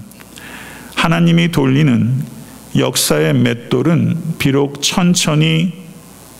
하나님이 0.95 1.51
돌리는 1.51 2.23
역사의 2.77 3.33
맷돌은 3.33 4.37
비록 4.39 4.81
천천히 4.81 5.73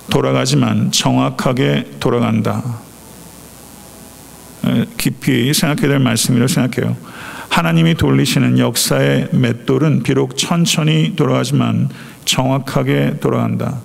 돌아가지만 0.10 0.91
정확하게 0.91 1.91
돌아간다. 2.00 2.63
깊이 4.98 5.54
생각해야 5.54 5.89
될 5.89 6.00
말씀이라고 6.00 6.48
생각해요. 6.48 6.98
하나님이 7.56 7.96
돌리시는 7.96 8.60
역사의 8.60 9.30
맷돌은 9.32 10.04
비록 10.04 10.36
천천히 10.36 11.13
돌아가지만 11.15 11.88
정확하게 12.26 13.20
돌아간다. 13.22 13.80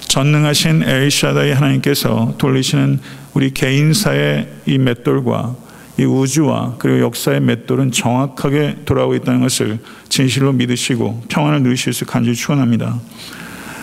전능하신 0.00 0.82
엘샤다의 0.82 1.54
하나님께서 1.54 2.34
돌리시는 2.36 3.00
우리 3.32 3.54
개인사의 3.54 4.48
이 4.66 4.76
맷돌과 4.76 5.56
이 5.98 6.04
우주와 6.04 6.74
그리고 6.78 7.00
역사의 7.00 7.40
맷돌은 7.40 7.90
정확하게 7.90 8.80
돌아오고 8.84 9.14
있다는 9.14 9.40
것을 9.40 9.78
진실로 10.10 10.52
믿으시고 10.52 11.22
평안을 11.30 11.62
누리실 11.62 11.94
수 11.94 12.04
간절히 12.04 12.36
축원합니다. 12.36 13.00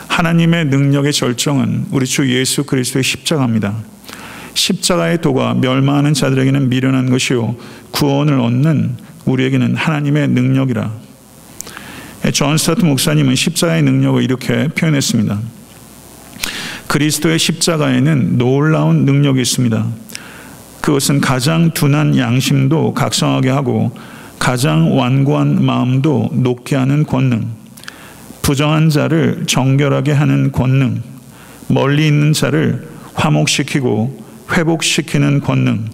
하나님의 0.10 0.66
능력의 0.66 1.12
절정은 1.12 1.88
우리 1.90 2.06
주 2.06 2.32
예수 2.32 2.66
그리스도의 2.66 3.02
십자가입니다. 3.02 3.74
십자가의 4.54 5.22
도가 5.22 5.56
멸망하는 5.56 6.14
자들에게는 6.14 6.70
미련한 6.70 7.10
것이요 7.10 7.56
구원을 7.92 8.40
얻는 8.40 9.07
우리에게는 9.28 9.76
하나님의 9.76 10.30
능력이라. 10.30 10.92
존 12.34 12.58
스토트 12.58 12.84
목사님은 12.84 13.36
십자가의 13.36 13.84
능력을 13.84 14.22
이렇게 14.24 14.68
표현했습니다. 14.70 15.40
그리스도의 16.88 17.38
십자가에는 17.38 18.38
놀라운 18.38 19.06
능력이 19.06 19.42
있습니다. 19.42 19.86
그것은 20.82 21.20
가장 21.20 21.72
둔한 21.72 22.18
양심도 22.18 22.94
각성하게 22.94 23.50
하고 23.50 23.92
가장 24.40 24.98
완고한 24.98 25.64
마음도 25.64 26.30
높게 26.32 26.76
하는 26.76 27.06
권능, 27.06 27.48
부정한 28.42 28.90
자를 28.90 29.44
정결하게 29.46 30.14
하는 30.14 30.52
권능, 30.54 31.02
멀리 31.68 32.08
있는 32.08 32.32
자를 32.32 32.88
화목시키고 33.16 34.26
회복시키는 34.54 35.42
권능, 35.42 35.90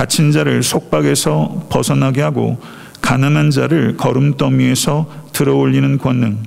갇힌 0.00 0.32
자를 0.32 0.62
속박에서 0.62 1.66
벗어나게 1.68 2.22
하고 2.22 2.58
가난한 3.02 3.50
자를 3.50 3.98
걸음더미에서 3.98 5.28
들어올리는 5.34 5.98
권능, 5.98 6.38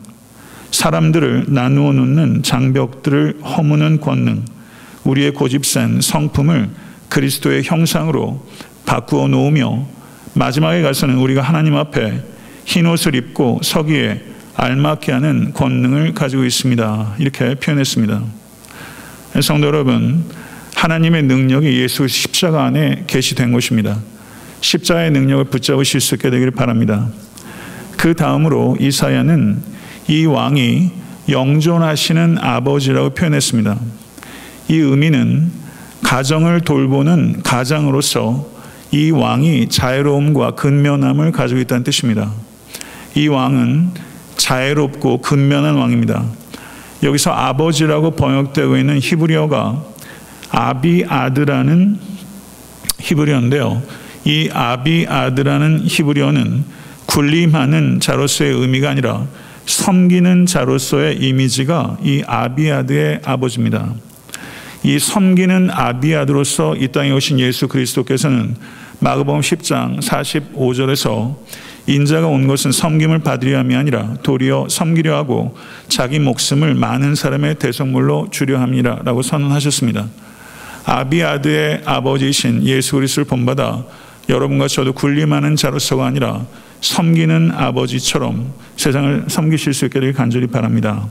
사람들을 0.72 1.46
나누어 1.50 1.94
놓는 1.94 2.42
장벽들을 2.42 3.42
허무는 3.44 4.00
권능, 4.02 4.44
우리의 5.04 5.34
고집센 5.36 6.02
성품을 6.02 6.72
그리스도의 7.10 7.62
형상으로 7.63 8.44
바꾸어 8.88 9.28
놓으며 9.28 9.86
마지막에 10.34 10.82
가서는 10.82 11.18
우리가 11.18 11.44
하나님 11.44 11.76
앞에 11.76 12.24
흰 12.66 12.88
옷을 12.88 13.13
입고 13.13 13.60
서기에 13.62 14.24
알맞게 14.56 15.12
하는 15.12 15.54
권능을 15.54 16.16
가지고 16.16 16.44
있습니다. 16.44 17.18
이렇게 17.20 17.54
표현했습니다. 17.54 18.20
성도 19.44 19.68
여러분, 19.68 20.26
하나님의 20.84 21.24
능력이 21.24 21.80
예수 21.80 22.10
십자가 22.10 22.65
안에 22.65 23.06
계시된 23.08 23.54
것입니다. 23.54 24.02
십자가의 24.60 25.12
능력을 25.12 25.46
붙잡으실 25.46 26.02
수 26.02 26.15
있게 26.15 26.30
되기를 26.30 26.52
바랍니다. 26.52 27.08
그 27.96 28.13
다음으로 28.13 28.76
이사야는 28.82 29.62
이 30.10 30.26
왕이 30.26 30.91
영존하시는 31.30 32.38
아버지라고 32.38 33.12
표현했습니다. 33.12 33.80
이 34.67 34.76
의미는 34.76 35.54
가정을 36.04 36.60
돌보는 36.60 37.43
가장으로서 37.43 38.46
이 38.91 39.10
왕이 39.10 39.69
자애로움과 39.69 40.56
근면함을 40.56 41.32
가지고 41.32 41.62
있다는 41.62 41.86
뜻입니다. 41.86 42.30
이 43.15 43.30
왕은 43.30 43.91
자애롭고 44.36 45.22
근면한 45.22 45.76
왕입니다. 45.76 46.26
여기서 47.04 47.32
아버지라고 47.32 48.12
번역되고 48.12 48.76
있는 48.76 49.00
히브리어가 49.00 49.92
아비아드라는 50.54 51.98
히브리어인데요. 53.00 53.82
이 54.24 54.50
아비아드라는 54.54 55.82
히브리어는 55.86 56.63
군림하는 57.08 58.00
자로서의 58.00 58.54
의미가 58.54 58.92
아니라 58.92 59.26
섬기는 59.66 60.46
자로서의 60.46 61.18
이미지가 61.18 61.98
이 62.04 62.24
아비아드의 62.26 63.22
아버지입니다. 63.26 63.94
이 64.84 65.00
섬기는 65.00 65.72
아비아드로서 65.72 66.76
이 66.76 66.88
땅에 66.89 67.12
오신 67.12 67.39
예수 67.39 67.68
그리스도께서는 67.68 68.56
마가복음 69.00 69.42
10장 69.42 70.02
45절에서 70.02 71.36
인자가 71.88 72.28
온 72.28 72.48
것은 72.48 72.72
섬김을 72.72 73.20
받으려 73.20 73.58
함이 73.60 73.76
아니라 73.76 74.13
도리어 74.24 74.68
섬기려 74.70 75.16
하고 75.16 75.58
자기 75.88 76.20
목숨을 76.20 76.76
많은 76.76 77.16
사람의 77.16 77.56
대성물로 77.56 78.28
주려 78.32 78.60
함이라라고 78.60 79.22
선언하셨습니다. 79.22 80.08
아비아드의 80.86 81.84
아버지이신 81.86 82.65
예수 82.65 82.96
그리스도를 82.96 83.26
본받아 83.26 83.84
여러분과 84.30 84.67
저도 84.67 84.93
군림하는 84.93 85.56
자로서가 85.56 86.06
아니라 86.06 86.46
섬기는 86.82 87.52
아버지처럼 87.52 88.54
세상을 88.76 89.26
섬기실 89.28 89.74
수 89.74 89.86
있게 89.86 90.00
되길 90.00 90.13
간절히 90.13 90.48
바랍니다. 90.48 91.08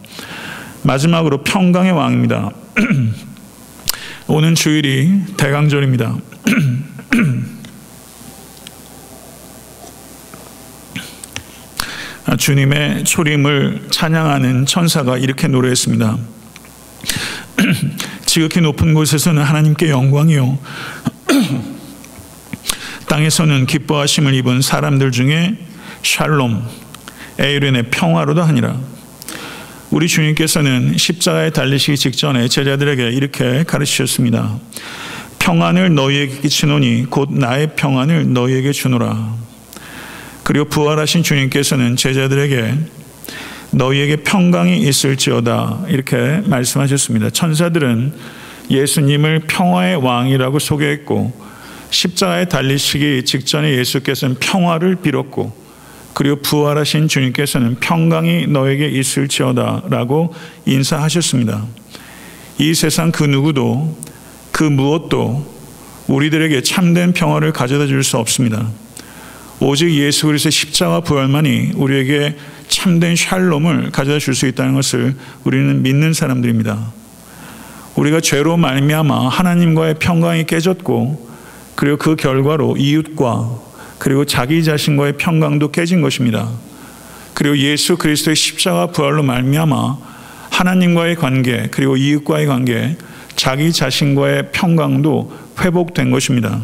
마지막으로 0.82 1.42
평강의 1.42 1.92
왕입니다. 1.92 2.50
오는 4.28 4.54
주일이 4.54 5.22
대강절입니다. 5.36 6.16
주님의 12.38 13.04
초림을 13.04 13.88
찬양하는 13.90 14.66
천사가 14.66 15.18
이렇게 15.18 15.48
노래했습니다. 15.48 16.18
지극히 18.26 18.60
높은 18.60 18.94
곳에서는 18.94 19.42
하나님께 19.42 19.90
영광이요. 19.90 20.58
땅에서는 23.08 23.66
기뻐하심을 23.66 24.34
입은 24.34 24.62
사람들 24.62 25.12
중에 25.12 25.56
샬롬, 26.02 26.62
에이른의 27.38 27.90
평화로도 27.90 28.42
하니라. 28.42 28.78
우리 29.90 30.08
주님께서는 30.08 30.96
십자가에 30.96 31.50
달리시기 31.50 31.98
직전에 31.98 32.48
제자들에게 32.48 33.10
이렇게 33.10 33.62
가르치셨습니다. 33.64 34.58
평안을 35.38 35.94
너희에게 35.94 36.40
끼치노니 36.40 37.06
곧 37.10 37.30
나의 37.32 37.74
평안을 37.76 38.32
너희에게 38.32 38.72
주노라. 38.72 39.34
그리고 40.44 40.64
부활하신 40.66 41.22
주님께서는 41.22 41.96
제자들에게 41.96 42.74
너희에게 43.72 44.16
평강이 44.16 44.78
있을지어다 44.80 45.86
이렇게 45.88 46.42
말씀하셨습니다. 46.46 47.30
천사들은 47.30 48.12
예수님을 48.70 49.40
평화의 49.48 49.96
왕이라고 49.96 50.58
소개했고 50.58 51.32
십자가에 51.90 52.46
달리시기 52.46 53.24
직전에 53.24 53.76
예수께서는 53.76 54.36
평화를 54.36 54.96
빌었고 54.96 55.60
그리고 56.14 56.36
부활하신 56.36 57.08
주님께서는 57.08 57.76
평강이 57.76 58.46
너에게 58.46 58.88
있을지어다라고 58.88 60.34
인사하셨습니다. 60.66 61.66
이 62.58 62.74
세상 62.74 63.10
그 63.10 63.24
누구도 63.24 63.96
그 64.52 64.64
무엇도 64.64 65.50
우리들에게 66.08 66.62
참된 66.62 67.12
평화를 67.12 67.52
가져다 67.52 67.86
줄 67.86 68.02
수 68.02 68.18
없습니다. 68.18 68.68
오직 69.60 69.94
예수 69.94 70.26
그리스도의 70.26 70.52
십자가 70.52 71.00
부활만이 71.00 71.72
우리에게 71.76 72.36
참된 72.72 73.14
샬롬을 73.14 73.90
가져다 73.90 74.18
줄 74.18 74.34
수 74.34 74.46
있다는 74.46 74.74
것을 74.74 75.14
우리는 75.44 75.82
믿는 75.82 76.12
사람들입니다. 76.14 76.92
우리가 77.96 78.20
죄로 78.20 78.56
말미암아 78.56 79.28
하나님과의 79.28 79.96
평강이 79.98 80.46
깨졌고 80.46 81.30
그리고 81.74 81.98
그 81.98 82.16
결과로 82.16 82.76
이웃과 82.78 83.50
그리고 83.98 84.24
자기 84.24 84.64
자신과의 84.64 85.18
평강도 85.18 85.70
깨진 85.70 86.00
것입니다. 86.00 86.48
그리고 87.34 87.56
예수 87.58 87.96
그리스도의 87.96 88.36
십자가 88.36 88.86
부활로 88.86 89.22
말미암아 89.22 89.98
하나님과의 90.50 91.16
관계 91.16 91.68
그리고 91.70 91.96
이웃과의 91.96 92.46
관계 92.46 92.96
자기 93.36 93.72
자신과의 93.72 94.52
평강도 94.52 95.32
회복된 95.60 96.10
것입니다. 96.10 96.60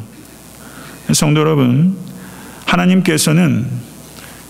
성도 1.12 1.40
여러분, 1.40 1.96
하나님께서는 2.64 3.66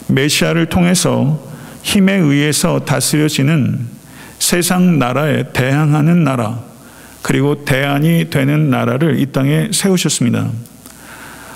메시아를 0.09 0.67
통해서 0.67 1.48
힘에 1.89 2.17
의해서 2.17 2.81
다스려지는 2.81 3.79
세상 4.39 4.99
나라에 4.99 5.45
대항하는 5.55 6.23
나라, 6.23 6.63
그리고 7.23 7.65
대안이 7.65 8.29
되는 8.29 8.69
나라를 8.69 9.19
이 9.19 9.33
땅에 9.33 9.71
세우셨습니다. 9.73 10.51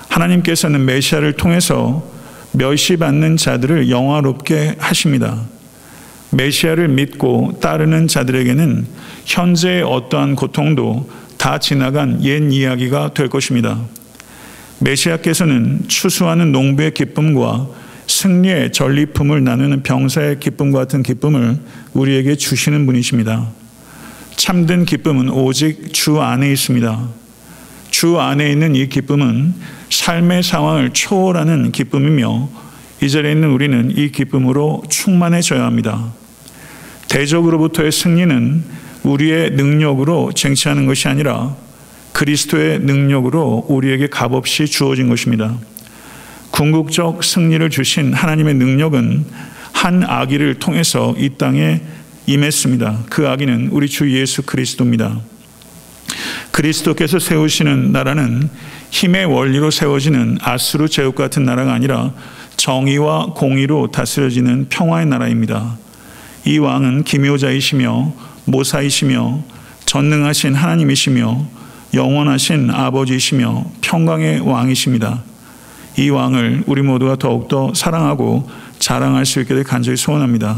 하나님께서는 0.09 0.85
메시아를 0.85 1.33
통해서 1.33 2.03
멸시받는 2.53 3.37
자들을 3.37 3.91
영화롭게 3.91 4.75
하십니다. 4.79 5.39
메시아를 6.31 6.87
믿고 6.87 7.59
따르는 7.61 8.07
자들에게는 8.07 8.87
현재의 9.25 9.83
어떠한 9.83 10.35
고통도 10.35 11.11
다 11.37 11.59
지나간 11.59 12.23
옛 12.23 12.51
이야기가 12.51 13.13
될 13.13 13.29
것입니다. 13.29 13.79
메시아께서는 14.79 15.83
추수하는 15.87 16.51
농부의 16.51 16.95
기쁨과 16.95 17.82
승리의 18.13 18.71
전리품을 18.71 19.43
나누는 19.43 19.81
병사의 19.81 20.39
기쁨과 20.39 20.79
같은 20.79 21.01
기쁨을 21.01 21.57
우리에게 21.93 22.35
주시는 22.35 22.85
분이십니다. 22.85 23.49
참된 24.35 24.85
기쁨은 24.85 25.29
오직 25.29 25.91
주 25.93 26.21
안에 26.21 26.51
있습니다. 26.51 27.09
주 27.89 28.19
안에 28.19 28.51
있는 28.51 28.75
이 28.75 28.87
기쁨은 28.87 29.53
삶의 29.89 30.43
상황을 30.43 30.91
초월하는 30.91 31.71
기쁨이며 31.71 32.49
이 33.01 33.09
자리에 33.09 33.31
있는 33.31 33.49
우리는 33.49 33.91
이 33.95 34.11
기쁨으로 34.11 34.83
충만해져야 34.89 35.65
합니다. 35.65 36.13
대적으로부터의 37.09 37.91
승리는 37.91 38.63
우리의 39.03 39.51
능력으로 39.51 40.31
쟁취하는 40.33 40.85
것이 40.85 41.07
아니라 41.07 41.55
그리스도의 42.13 42.79
능력으로 42.79 43.65
우리에게 43.67 44.07
값없이 44.07 44.67
주어진 44.67 45.09
것입니다. 45.09 45.57
궁극적 46.53 47.23
승리를 47.23 47.67
주신 47.71 48.13
하나님의 48.13 48.53
능력은 48.53 49.25
한 49.73 50.03
아기를 50.03 50.59
통해서 50.59 51.15
이 51.17 51.31
땅에 51.35 51.81
임했습니다. 52.27 53.05
그 53.09 53.27
아기는 53.27 53.69
우리 53.71 53.89
주 53.89 54.15
예수 54.15 54.43
그리스도입니다. 54.43 55.19
그리스도께서 56.51 57.17
세우시는 57.17 57.91
나라는 57.91 58.51
힘의 58.91 59.25
원리로 59.25 59.71
세워지는 59.71 60.37
아수르 60.41 60.87
제국 60.89 61.15
같은 61.15 61.43
나라가 61.43 61.73
아니라 61.73 62.13
정의와 62.55 63.33
공의로 63.33 63.89
다스려지는 63.89 64.67
평화의 64.69 65.07
나라입니다. 65.07 65.79
이 66.45 66.59
왕은 66.59 67.03
기묘자이시며 67.03 68.13
모사이시며 68.45 69.43
전능하신 69.85 70.53
하나님이시며 70.53 71.47
영원하신 71.95 72.69
아버지이시며 72.69 73.65
평강의 73.81 74.41
왕이십니다. 74.41 75.32
이 75.97 76.09
왕을 76.09 76.63
우리 76.65 76.81
모두가 76.81 77.15
더욱더 77.17 77.73
사랑하고 77.73 78.49
자랑할 78.79 79.25
수 79.25 79.39
있게 79.41 79.53
될 79.53 79.63
간절히 79.63 79.95
소원합니다. 79.97 80.57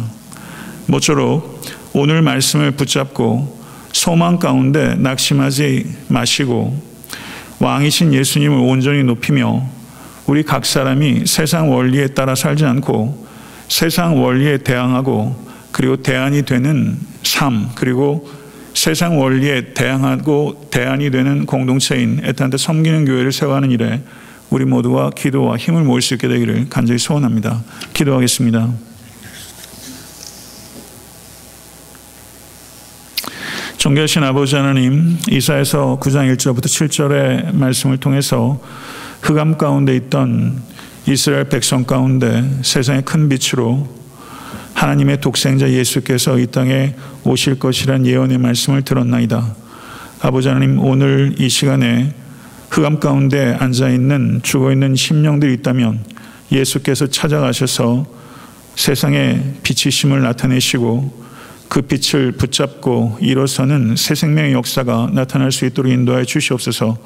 모쪼록 0.88 1.62
오늘 1.94 2.22
말씀을 2.22 2.72
붙잡고 2.72 3.64
소망 3.92 4.40
가운데 4.40 4.96
낙심하지 4.96 5.86
마시고 6.10 6.80
왕이신 7.60 8.14
예수님을 8.14 8.58
온전히 8.58 9.04
높이며 9.04 9.64
우리 10.28 10.44
각 10.44 10.66
사람이 10.66 11.26
세상 11.26 11.72
원리에 11.72 12.08
따라 12.08 12.36
살지 12.36 12.66
않고 12.66 13.26
세상 13.68 14.22
원리에 14.22 14.60
대항하고 14.60 15.46
그리고 15.72 15.98
대안이 15.98 16.44
되는 16.44 16.98
삶 17.24 17.70
그리고 17.76 18.30
세상 18.74 19.20
원리에 19.20 19.74
대항하고 19.74 20.68
대안이 20.72 21.12
되는 21.12 21.46
공동체인 21.46 22.22
애타한테 22.24 22.58
섬기는 22.58 23.06
교회를 23.06 23.32
세워가는 23.32 23.72
일에 23.72 24.02
우리 24.56 24.64
모두가 24.64 25.10
기도와 25.10 25.58
힘을 25.58 25.84
모을 25.84 26.02
수 26.02 26.14
있게 26.14 26.30
되기를 26.30 26.68
간절히 26.70 26.98
소원합니다. 26.98 27.62
기도하겠습니다. 27.94 28.70
존귀하신 33.76 34.24
아버지 34.24 34.56
하나님, 34.56 35.18
이사에서 35.30 36.00
9장 36.02 36.34
1절부터 36.34 36.68
7절의 36.68 37.54
말씀을 37.54 37.98
통해서 37.98 38.62
흑암 39.24 39.58
가운데 39.58 39.94
있던 39.98 40.64
이스라엘 41.06 41.50
백성 41.50 41.84
가운데 41.84 42.50
세상의 42.62 43.02
큰 43.04 43.28
빛으로 43.28 43.94
하나님의 44.74 45.20
독생자 45.20 45.70
예수께서 45.70 46.40
이 46.40 46.48
땅에 46.48 46.96
오실 47.26 47.60
것이란 47.60 48.06
예언의 48.06 48.38
말씀을 48.38 48.84
들었나이다. 48.84 49.54
아버지 50.22 50.48
하나님, 50.48 50.80
오늘 50.80 51.36
이 51.40 51.50
시간에 51.50 52.14
흑암 52.70 53.00
가운데 53.00 53.56
앉아 53.60 53.90
있는 53.90 54.42
죽어 54.44 54.72
있는 54.72 54.96
심령들이 54.96 55.54
있다면 55.56 56.04
예수께서 56.52 57.08
찾아가셔서 57.08 58.06
세상에 58.76 59.42
빛이심을 59.64 60.22
나타내시고 60.22 61.26
그 61.70 61.82
빛을 61.82 62.34
붙잡고 62.34 63.18
일어서는 63.22 63.96
새 63.96 64.16
생명의 64.16 64.54
역사가 64.54 65.10
나타날 65.14 65.52
수 65.52 65.66
있도록 65.66 65.92
인도하여 65.92 66.24
주시옵소서. 66.24 66.98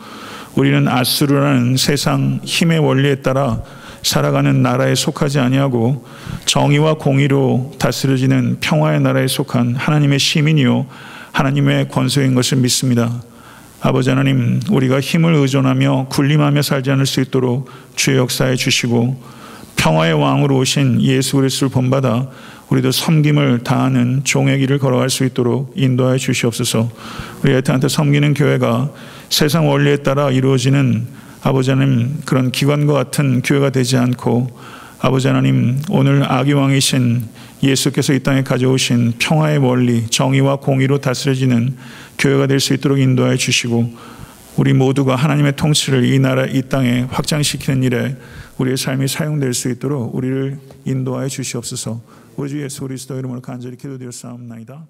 우리는 0.55 0.87
아수르라는 0.87 1.77
세상 1.77 2.39
힘의 2.43 2.79
원리에 2.79 3.15
따라 3.15 3.61
살아가는 4.03 4.61
나라에 4.61 4.95
속하지 4.95 5.39
아니하고 5.39 6.05
정의와 6.45 6.95
공의로 6.95 7.73
다스려지는 7.79 8.57
평화의 8.59 9.01
나라에 9.01 9.27
속한 9.27 9.75
하나님의 9.75 10.19
시민이요 10.19 10.87
하나님의 11.31 11.89
권소인 11.89 12.33
것을 12.33 12.57
믿습니다. 12.57 13.21
아버지 13.81 14.09
하나님, 14.09 14.59
우리가 14.69 14.99
힘을 14.99 15.33
의존하며 15.35 16.07
군림하며 16.09 16.61
살지 16.61 16.91
않을 16.91 17.05
수 17.05 17.21
있도록 17.21 17.69
주의 17.95 18.17
역사해 18.17 18.55
주시고 18.55 19.21
평화의 19.77 20.13
왕으로 20.13 20.57
오신 20.57 21.01
예수 21.01 21.37
그리스도를 21.37 21.71
본받아 21.71 22.27
우리도 22.67 22.91
섬김을 22.91 23.59
다하는 23.63 24.21
종의 24.25 24.59
길을 24.59 24.79
걸어갈 24.79 25.09
수 25.09 25.23
있도록 25.23 25.73
인도하여 25.75 26.17
주시옵소서. 26.17 26.91
우리 27.41 27.53
에트한테 27.53 27.87
섬기는 27.87 28.33
교회가 28.33 28.91
세상 29.29 29.69
원리에 29.69 29.97
따라 29.97 30.29
이루어지는 30.29 31.07
아버지 31.41 31.69
하나님 31.69 32.17
그런 32.25 32.51
기관과 32.51 32.93
같은 32.93 33.41
교회가 33.41 33.69
되지 33.69 33.95
않고 33.95 34.49
아버지 34.99 35.27
하나님 35.27 35.81
오늘 35.89 36.29
아기 36.29 36.51
왕이신 36.51 37.23
예수께서 37.61 38.13
이 38.13 38.19
땅에 38.21 38.41
가져오신 38.43 39.13
평화의 39.19 39.57
원리, 39.59 40.07
정의와 40.07 40.57
공의로 40.57 40.99
다스려지는 40.99 41.75
교회가 42.17 42.47
될 42.47 42.59
수 42.59 42.73
있도록 42.73 42.99
인도하여 42.99 43.35
주시고 43.35 43.93
우리 44.57 44.73
모두가 44.73 45.15
하나님의 45.15 45.55
통치를 45.55 46.03
이 46.05 46.19
나라 46.19 46.45
이 46.45 46.61
땅에 46.63 47.01
확장시키는 47.01 47.83
일에 47.83 48.17
우리의 48.57 48.77
삶이 48.77 49.07
사용될 49.07 49.53
수 49.53 49.69
있도록 49.69 50.13
우리를 50.13 50.59
인도하여 50.85 51.27
주시옵소서. 51.29 52.01
우리 52.35 52.49
주 52.49 52.61
예수 52.61 52.81
그리스도 52.81 53.17
이름으로 53.17 53.41
간절히 53.41 53.77
기도드렸사옵나이다. 53.77 54.87